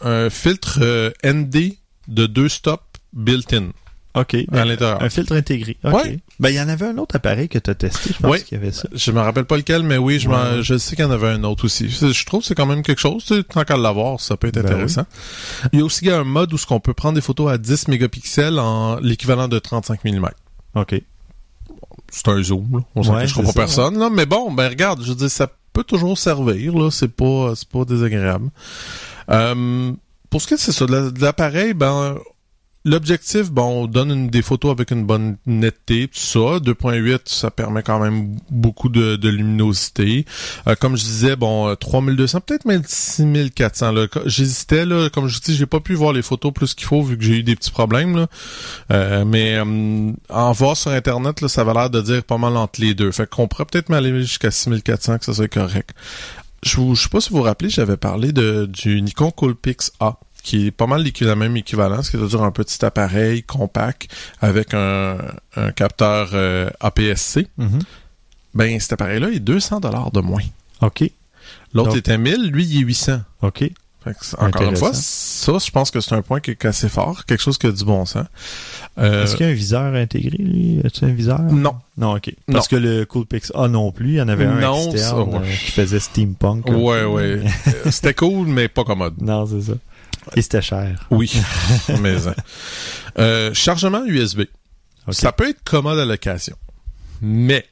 [0.00, 1.76] un filtre euh, ND
[2.08, 2.82] de deux stops
[3.12, 3.68] built-in
[4.14, 4.36] OK.
[4.52, 5.02] à l'intérieur.
[5.02, 5.76] Un filtre intégré.
[5.84, 5.92] OK.
[5.94, 6.18] Ouais.
[6.40, 8.42] Ben, il y en avait un autre appareil que tu as testé, je pense Oui.
[8.42, 8.88] qu'il y avait ça.
[8.92, 10.62] Je me rappelle pas lequel, mais oui, je, m'en- Ouais.
[10.62, 11.88] je sais qu'il y en avait un autre aussi.
[11.88, 13.24] Je trouve que c'est quand même quelque chose.
[13.52, 15.04] Tant qu'à l'avoir, ça peut être Ben intéressant.
[15.72, 17.88] Il y a aussi un mode où ce qu'on peut prendre des photos à 10
[17.88, 20.28] mégapixels en l'équivalent de 35 mm.
[20.74, 21.02] OK.
[22.10, 22.78] C'est un zoom, là.
[22.94, 24.08] On s'en Ouais, cachera pas ça, personne, là.
[24.10, 26.90] Mais bon, ben regarde, je veux dire, ça peut toujours servir, là.
[26.90, 27.52] C'est pas,
[27.86, 28.48] désagréable.
[29.30, 29.92] Euh,
[30.30, 32.16] pour ce qui est de l'appareil, ben,
[32.84, 36.58] l'objectif, bon, on donne une- des photos avec une bonne netteté, tout ça.
[36.60, 40.24] 2.8, ça permet quand même beaucoup de, de luminosité.
[40.66, 44.06] Euh, comme je disais, bon, euh, 3200, peut-être même 6400, là.
[44.08, 45.10] Quand- J'hésitais, là.
[45.10, 47.38] Comme je dis, j'ai pas pu voir les photos plus qu'il faut vu que j'ai
[47.38, 48.26] eu des petits problèmes, là.
[48.92, 52.56] Euh, mais euh, en voir sur Internet, là, ça va l'air de dire pas mal
[52.56, 53.12] entre les deux.
[53.12, 55.90] Fait qu'on pourrait peut-être m'aller jusqu'à 6400, que ça soit correct.
[56.64, 60.18] Je, je sais pas si vous vous rappelez, j'avais parlé de, du Nikon Coolpix A,
[60.48, 64.08] qui est pas mal la même équivalence, c'est-à-dire un petit appareil compact
[64.40, 65.18] avec un,
[65.56, 67.48] un capteur euh, APS-C.
[67.58, 67.80] Mhm.
[68.54, 70.40] Ben, cet appareil-là est 200 dollars de moins.
[70.80, 71.04] OK.
[71.74, 73.20] L'autre était 1000, lui, il est 800.
[73.42, 73.58] OK.
[74.04, 76.64] Fait que c'est- encore une fois, ça, je pense que c'est un point qui est
[76.64, 78.24] assez fort, quelque chose qui a du bon sens.
[78.96, 80.80] Euh, Est-ce qu'il y a un viseur intégré, lui?
[80.84, 81.40] As-tu un viseur?
[81.42, 81.74] Non.
[81.98, 82.32] Non, OK.
[82.50, 85.22] Parce que le Coolpix A non plus, il y en avait un Non, externe ça,
[85.22, 85.36] ouais.
[85.46, 86.70] euh, qui faisait steampunk.
[86.70, 87.06] un Ouais, peu.
[87.06, 87.42] ouais.
[87.90, 89.20] C'était cool, mais pas commode.
[89.20, 89.74] Non, c'est ça.
[90.36, 91.06] Et c'était cher.
[91.10, 91.32] Oui.
[92.00, 92.32] mais, euh,
[93.18, 94.42] euh, chargement USB.
[95.10, 96.56] Ça peut être commode à l'occasion.
[97.22, 97.64] Mais,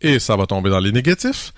[0.00, 1.52] et ça va tomber dans les négatifs,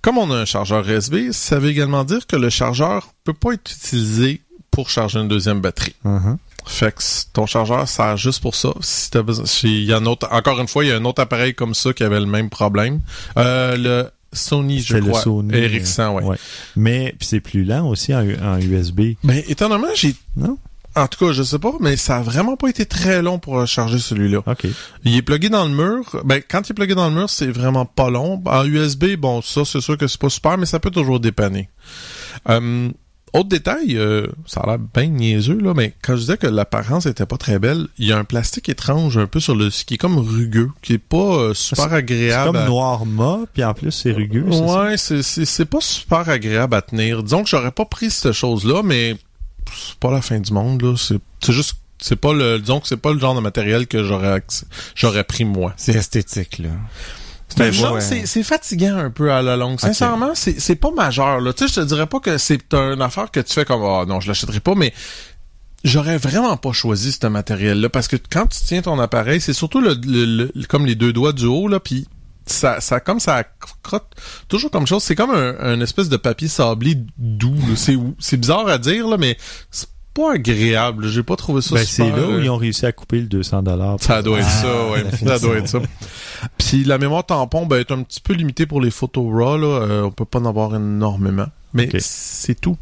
[0.00, 3.52] comme on a un chargeur USB, ça veut également dire que le chargeur peut pas
[3.52, 4.40] être utilisé
[4.70, 5.94] pour charger une deuxième batterie.
[6.04, 6.38] Mhm.
[6.64, 8.72] Fait que ton chargeur sert juste pour ça.
[8.80, 10.96] Si t'as besoin, si- il y a un autre, encore une fois, il y a
[10.96, 13.00] un autre appareil comme ça qui avait le même problème.
[13.36, 15.20] Euh, le Sony, je C'est le crois.
[15.20, 16.24] Sony, Ericsson, ouais.
[16.24, 16.36] Ouais.
[16.76, 19.14] Mais c'est plus lent aussi en, en USB.
[19.24, 20.58] Ben, étonnamment, j'ai, Non?
[20.94, 23.58] en tout cas, je sais pas, mais ça a vraiment pas été très long pour
[23.60, 24.40] euh, charger celui-là.
[24.46, 24.66] OK.
[25.04, 26.20] Il est plugué dans le mur.
[26.24, 28.42] Ben, quand il est plugué dans le mur, c'est vraiment pas long.
[28.46, 31.68] En USB, bon, ça, c'est sûr que c'est pas super, mais ça peut toujours dépanner.
[32.50, 32.90] Euh,
[33.32, 37.06] autre détail, euh, ça a l'air bien niaiseux, là, mais quand je disais que l'apparence
[37.06, 39.94] était pas très belle, il y a un plastique étrange un peu sur le, qui
[39.94, 42.46] est comme rugueux, qui est pas euh, super C'est- C'est agréable.
[42.52, 44.44] comme à- noir mat, puis en plus c'est rugueux.
[44.50, 44.60] c'est?
[44.60, 47.22] Ouais, c'est, c'est, c'est pas super agréable à tenir.
[47.22, 49.16] Disons que j'aurais pas pris cette chose-là, mais
[49.74, 50.94] c'est pas la fin du monde, là.
[50.96, 51.18] C'est,
[51.52, 54.42] juste, c'est pas le, disons que c'est pas le genre de matériel que j'aurais,
[54.94, 55.72] j'aurais pris moi.
[55.78, 56.68] C'est esthétique, là.
[57.58, 58.22] Ben, c'est, hein.
[58.26, 59.78] c'est fatigant un peu à la longue.
[59.80, 61.52] Sincèrement, c'est, pas majeur, là.
[61.52, 64.04] Tu sais, je te dirais pas que c'est une affaire que tu fais comme, ah
[64.06, 64.92] non, je l'achèterai pas, mais
[65.84, 69.80] j'aurais vraiment pas choisi ce matériel-là parce que quand tu tiens ton appareil, c'est surtout
[69.80, 72.06] le, le- le- comme les deux doigts du haut, là, puis
[72.46, 73.44] ça, ça, comme ça
[73.82, 74.10] crotte
[74.48, 75.02] toujours comme chose.
[75.02, 77.76] C'est comme un, un espèce de papier sablé doux, là.
[77.76, 79.36] C'est, c'est bizarre à dire, là, mais
[79.70, 81.08] c'est pas agréable.
[81.08, 83.26] J'ai pas trouvé ça Ben, c'est là où euh, ils ont réussi à couper le
[83.26, 83.96] 200 dollars.
[84.00, 85.04] ça doit être Ah, ça, ouais.
[85.26, 85.78] Ça doit être ça.
[86.58, 89.56] Puis la mémoire tampon ben, est un petit peu limitée pour les photos RAW.
[89.58, 89.66] Là.
[89.66, 91.46] Euh, on peut pas en avoir énormément.
[91.74, 92.76] Mais c'est tout.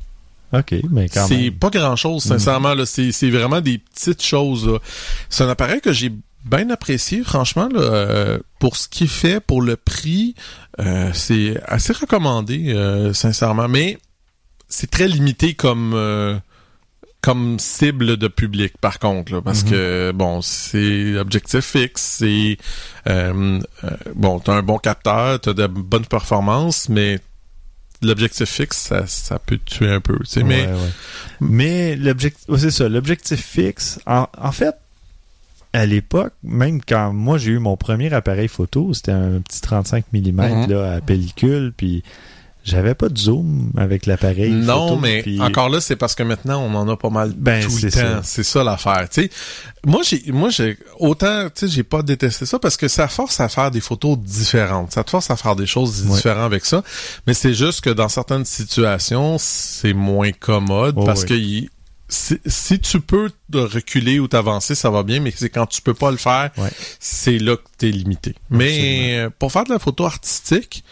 [0.53, 1.53] OK, mais quand C'est même.
[1.55, 2.75] pas grand-chose, sincèrement.
[2.75, 2.85] là.
[2.85, 4.79] C'est c'est vraiment des petites choses.
[5.29, 6.11] C'est un appareil que j'ai
[6.45, 7.69] bien apprécié, franchement.
[7.73, 10.35] Là, euh, pour ce qu'il fait, pour le prix,
[10.81, 13.69] euh, c'est assez recommandé, euh, sincèrement.
[13.69, 13.99] Mais
[14.69, 16.41] c'est très limité comme...
[17.21, 22.57] comme cible de public par contre là, parce que bon c'est objectif fixe c'est
[23.09, 27.19] euh, euh, bon t'as un bon capteur t'as de bonnes performances mais
[28.03, 30.75] l'objectif fixe ça, ça peut te tuer un peu tu sais mais Ouais.
[31.41, 34.75] Mais l'objectif, ouais, c'est ça, l'objectif fixe, en, en fait,
[35.73, 40.05] à l'époque, même quand moi j'ai eu mon premier appareil photo, c'était un petit 35
[40.13, 40.71] mm Mhm.
[40.71, 42.03] là, à pellicule, puis
[42.71, 44.51] j'avais pas de zoom avec l'appareil.
[44.53, 47.33] non photo, mais puis- encore là c'est parce que maintenant on en a pas mal
[47.37, 48.21] Ben, tout le c'est temps ça.
[48.23, 49.31] c'est ça l'affaire tu
[49.85, 53.41] moi j'ai moi j'ai autant tu sais j'ai pas détesté ça parce que ça force
[53.41, 56.17] à faire des photos différentes ça te force à faire des choses Ouais.
[56.17, 56.83] différentes avec ça
[57.27, 61.69] mais c'est juste que dans certaines situations c'est moins commode Oh, parce oui.
[61.69, 61.71] que
[62.13, 65.81] si, si tu peux te reculer ou t'avancer, ça va bien, mais c'est quand tu
[65.81, 66.71] peux pas le faire, Ouais.
[66.99, 68.35] c'est là que t'es limité.
[68.51, 70.83] Mais euh, pour faire de la photo artistique,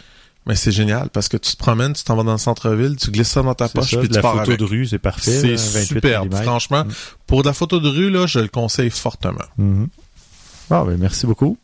[0.48, 3.10] mais c'est génial parce que tu te promènes, tu t'en vas dans le centre-ville, tu
[3.10, 4.58] glisses ça dans ta poche, ça, puis de tu la pars photo avec.
[4.58, 5.30] de rue, c'est parfait.
[5.30, 6.84] C'est là, 28 superbe, franchement.
[6.84, 6.92] Mm.
[7.26, 9.44] Pour de la photo de rue, là, je le conseille fortement.
[9.58, 9.88] Mhm.
[10.70, 11.58] Bon, ben, merci beaucoup.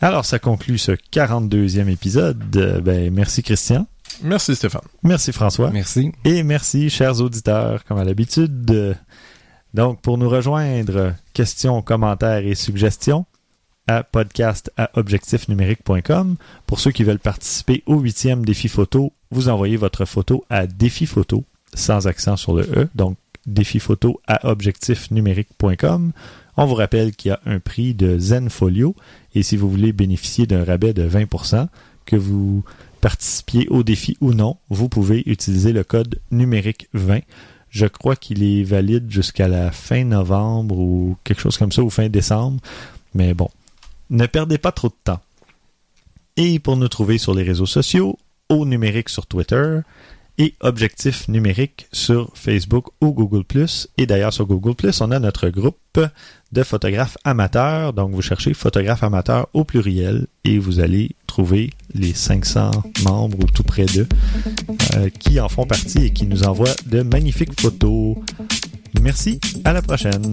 [0.00, 2.38] Alors, ça conclut ce 42e épisode.
[2.82, 3.86] Ben, merci Christian.
[4.22, 4.82] Merci Stéphane.
[5.02, 5.70] Merci François.
[5.70, 6.12] Merci.
[6.24, 8.94] Et merci, chers auditeurs, comme à l'habitude, de,
[9.74, 13.26] Donc, pour nous rejoindre, questions, commentaires et suggestions,
[13.86, 16.36] à podcast à objectifnumérique.com.
[16.66, 21.06] Pour ceux qui veulent participer au huitième défi photo, vous envoyez votre photo à défi
[21.06, 23.16] photo, sans accent sur le E, donc
[23.46, 26.12] défi photo à objectifnumérique.com.
[26.56, 28.94] On vous rappelle qu'il y a un prix de Zenfolio
[29.34, 31.68] et si vous voulez bénéficier d'un rabais de 20%,
[32.06, 32.64] que vous
[33.00, 37.20] participiez au défi ou non, vous pouvez utiliser le code numérique 20.
[37.68, 41.90] Je crois qu'il est valide jusqu'à la fin novembre ou quelque chose comme ça, ou
[41.90, 42.60] fin décembre.
[43.14, 43.50] Mais bon,
[44.10, 45.20] ne perdez pas trop de temps.
[46.36, 49.80] Et pour nous trouver sur les réseaux sociaux, au numérique sur Twitter
[50.38, 53.44] et Objectif numérique sur Facebook ou Google⁇
[53.96, 55.98] Et d'ailleurs sur Google⁇ on a notre groupe
[56.52, 57.94] de photographes amateurs.
[57.94, 62.70] Donc vous cherchez photographes amateurs au pluriel et vous allez trouver les 500
[63.04, 64.08] membres ou tout près d'eux
[64.96, 68.16] euh, qui en font partie et qui nous envoient de magnifiques photos.
[69.00, 70.32] Merci, à la prochaine.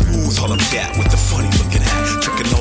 [0.00, 1.89] smooth, all I'm that with the funny looking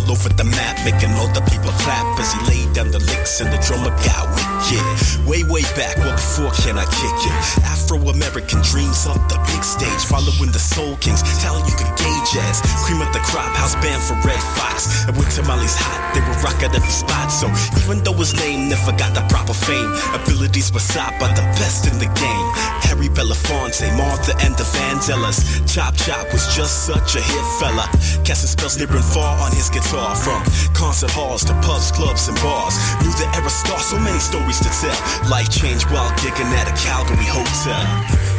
[0.10, 3.54] over the map, making all the people clap as he laid down the licks and
[3.54, 4.82] the drummer got wicked.
[5.30, 7.36] Way, way back, well before can I kick it?
[7.70, 12.58] Afro-American dreams of the big stage, following the Soul Kings, talent you could gauge as.
[12.86, 15.06] Cream of the crop, house band for Red Fox.
[15.06, 17.30] And when Tamales hot, they were rock at every spot.
[17.30, 17.46] So
[17.86, 21.86] even though his name never got the proper fame, abilities were sought by the best
[21.86, 22.48] in the game.
[22.90, 25.62] Harry Belafonte, Martha and the Vandellas.
[25.70, 27.86] Chop Chop was just such a hit fella.
[28.26, 29.99] Casting spells near and far on his guitar.
[30.00, 30.40] From
[30.72, 32.76] concert halls to pubs, clubs, and bars.
[33.04, 34.96] Knew the era star, so many stories to tell.
[35.28, 37.84] Life changed while gigging at a Calgary hotel.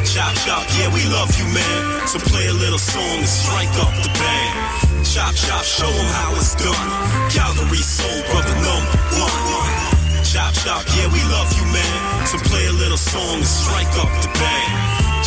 [0.01, 2.07] Chop Chop, yeah, we love you, man.
[2.09, 5.05] So play a little song and strike up the band.
[5.05, 6.89] Chop Chop, show 'em how it's done.
[7.29, 10.25] Calgary Soul Brother number one.
[10.25, 12.25] Chop Chop, yeah, we love you, man.
[12.25, 14.73] So play a little song and strike up the band.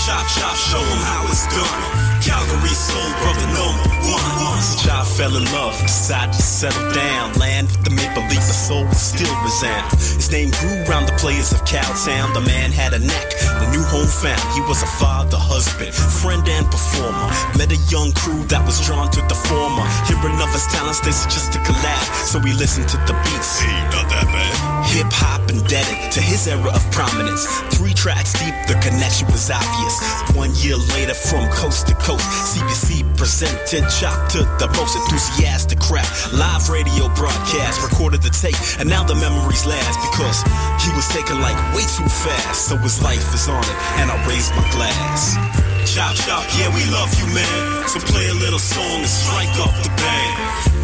[0.02, 2.13] Chop Chop, show 'em how it's done.
[2.22, 4.62] Calgary Soul Brother number one.
[4.62, 7.34] So Chop fell in love, decided to settle down.
[7.34, 9.92] Land with the maple leaf, the soul still resound.
[9.92, 12.32] His name grew round the players of Cowtown.
[12.32, 13.28] The man had a knack,
[13.60, 14.40] the new home found.
[14.54, 17.28] He was a father, husband, friend, and performer.
[17.58, 19.84] Met a young crew that was drawn to the former.
[20.08, 22.04] Hearing of his talents, they suggested collab.
[22.24, 23.60] So we listened to the beats.
[23.60, 24.54] Hey, not that bad.
[24.96, 27.44] Hip hop indebted to his era of prominence.
[27.76, 29.96] Three tracks deep, the connection was obvious.
[30.32, 36.04] One year later, from coast to coast, CBC presented Chop to the most enthusiastic crowd.
[36.36, 40.44] Live radio broadcast, recorded the tape, and now the memories last because
[40.84, 42.68] he was taken like way too fast.
[42.68, 45.40] So his life is on it, and I raise my glass.
[45.88, 47.88] Chop chop, yeah, we love you, man.
[47.88, 50.36] So play a little song and strike up the band.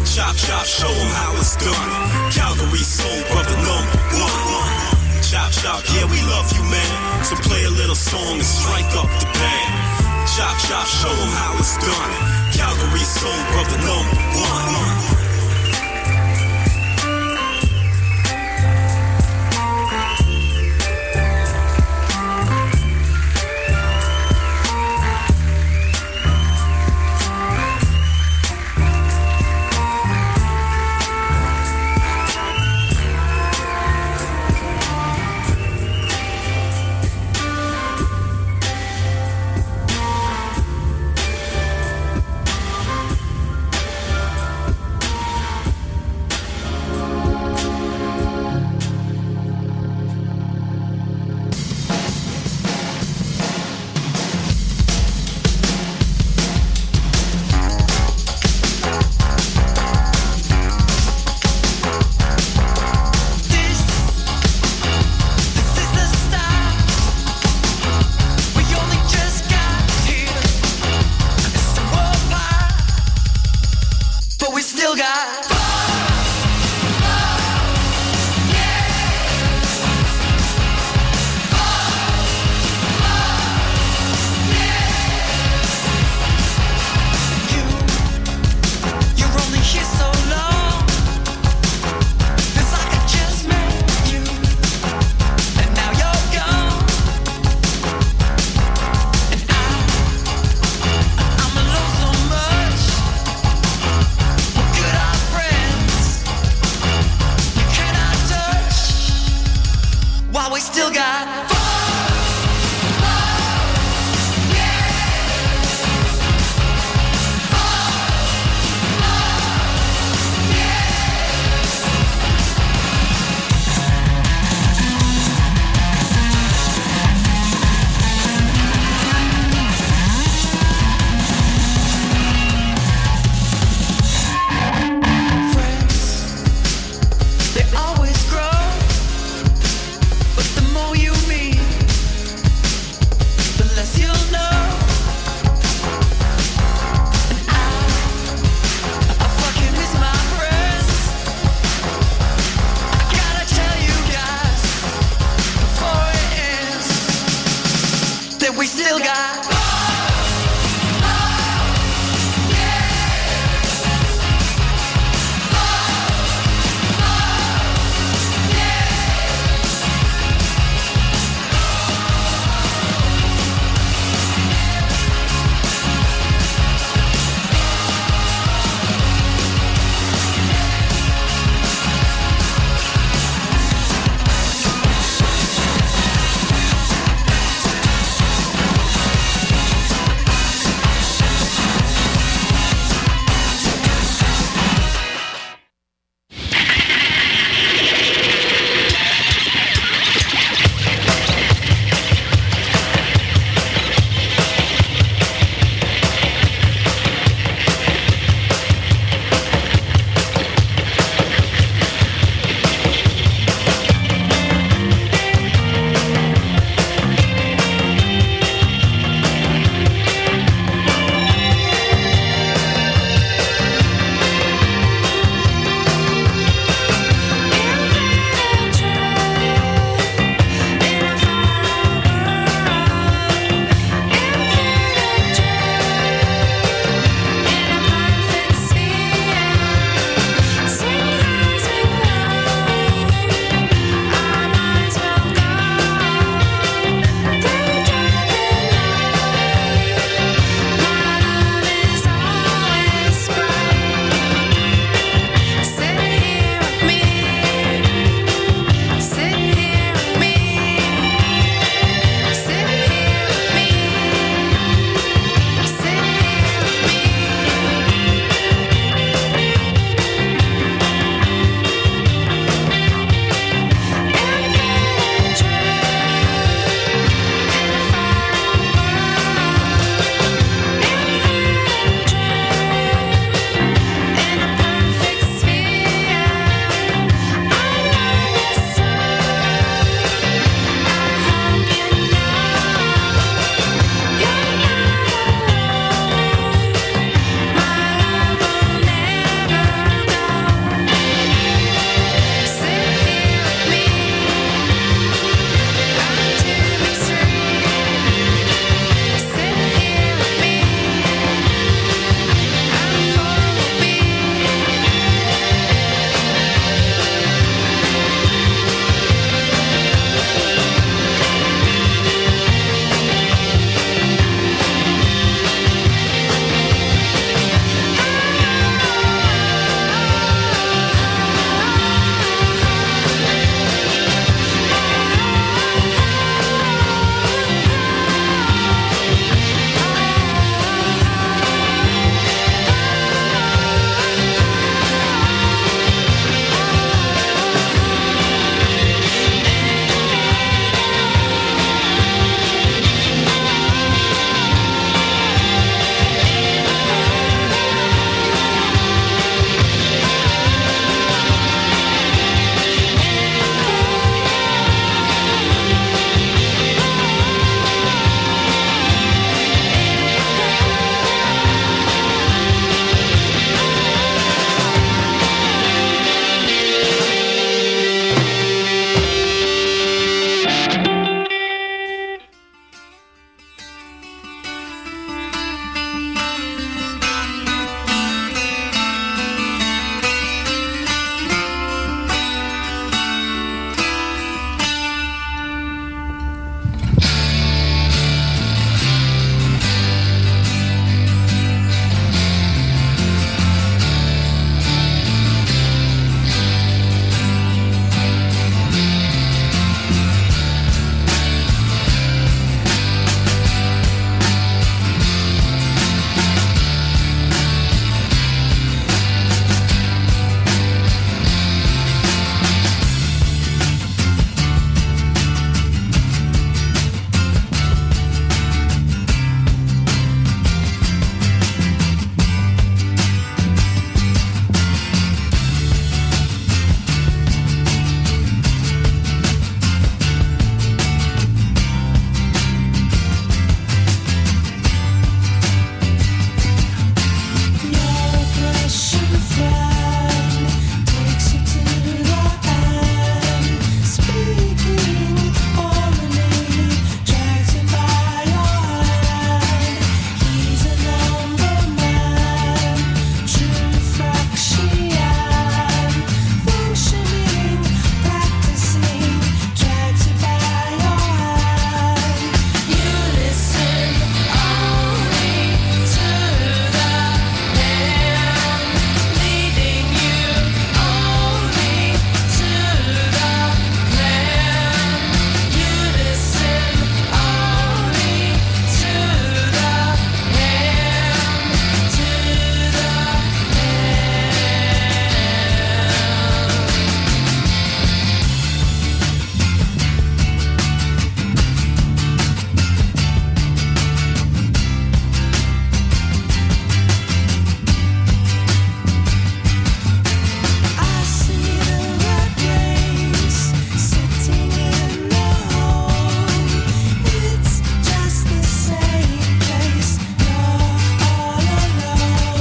[0.09, 1.89] Chop chop, show 'em how it's done.
[2.33, 4.73] Calgary Soul Brother number one.
[5.21, 7.23] Chop chop, yeah, we love you, man.
[7.23, 9.80] So play a little song and strike up the band.
[10.27, 12.11] Chop chop, show 'em how it's done.
[12.53, 15.20] Calgary Soul Brother number one.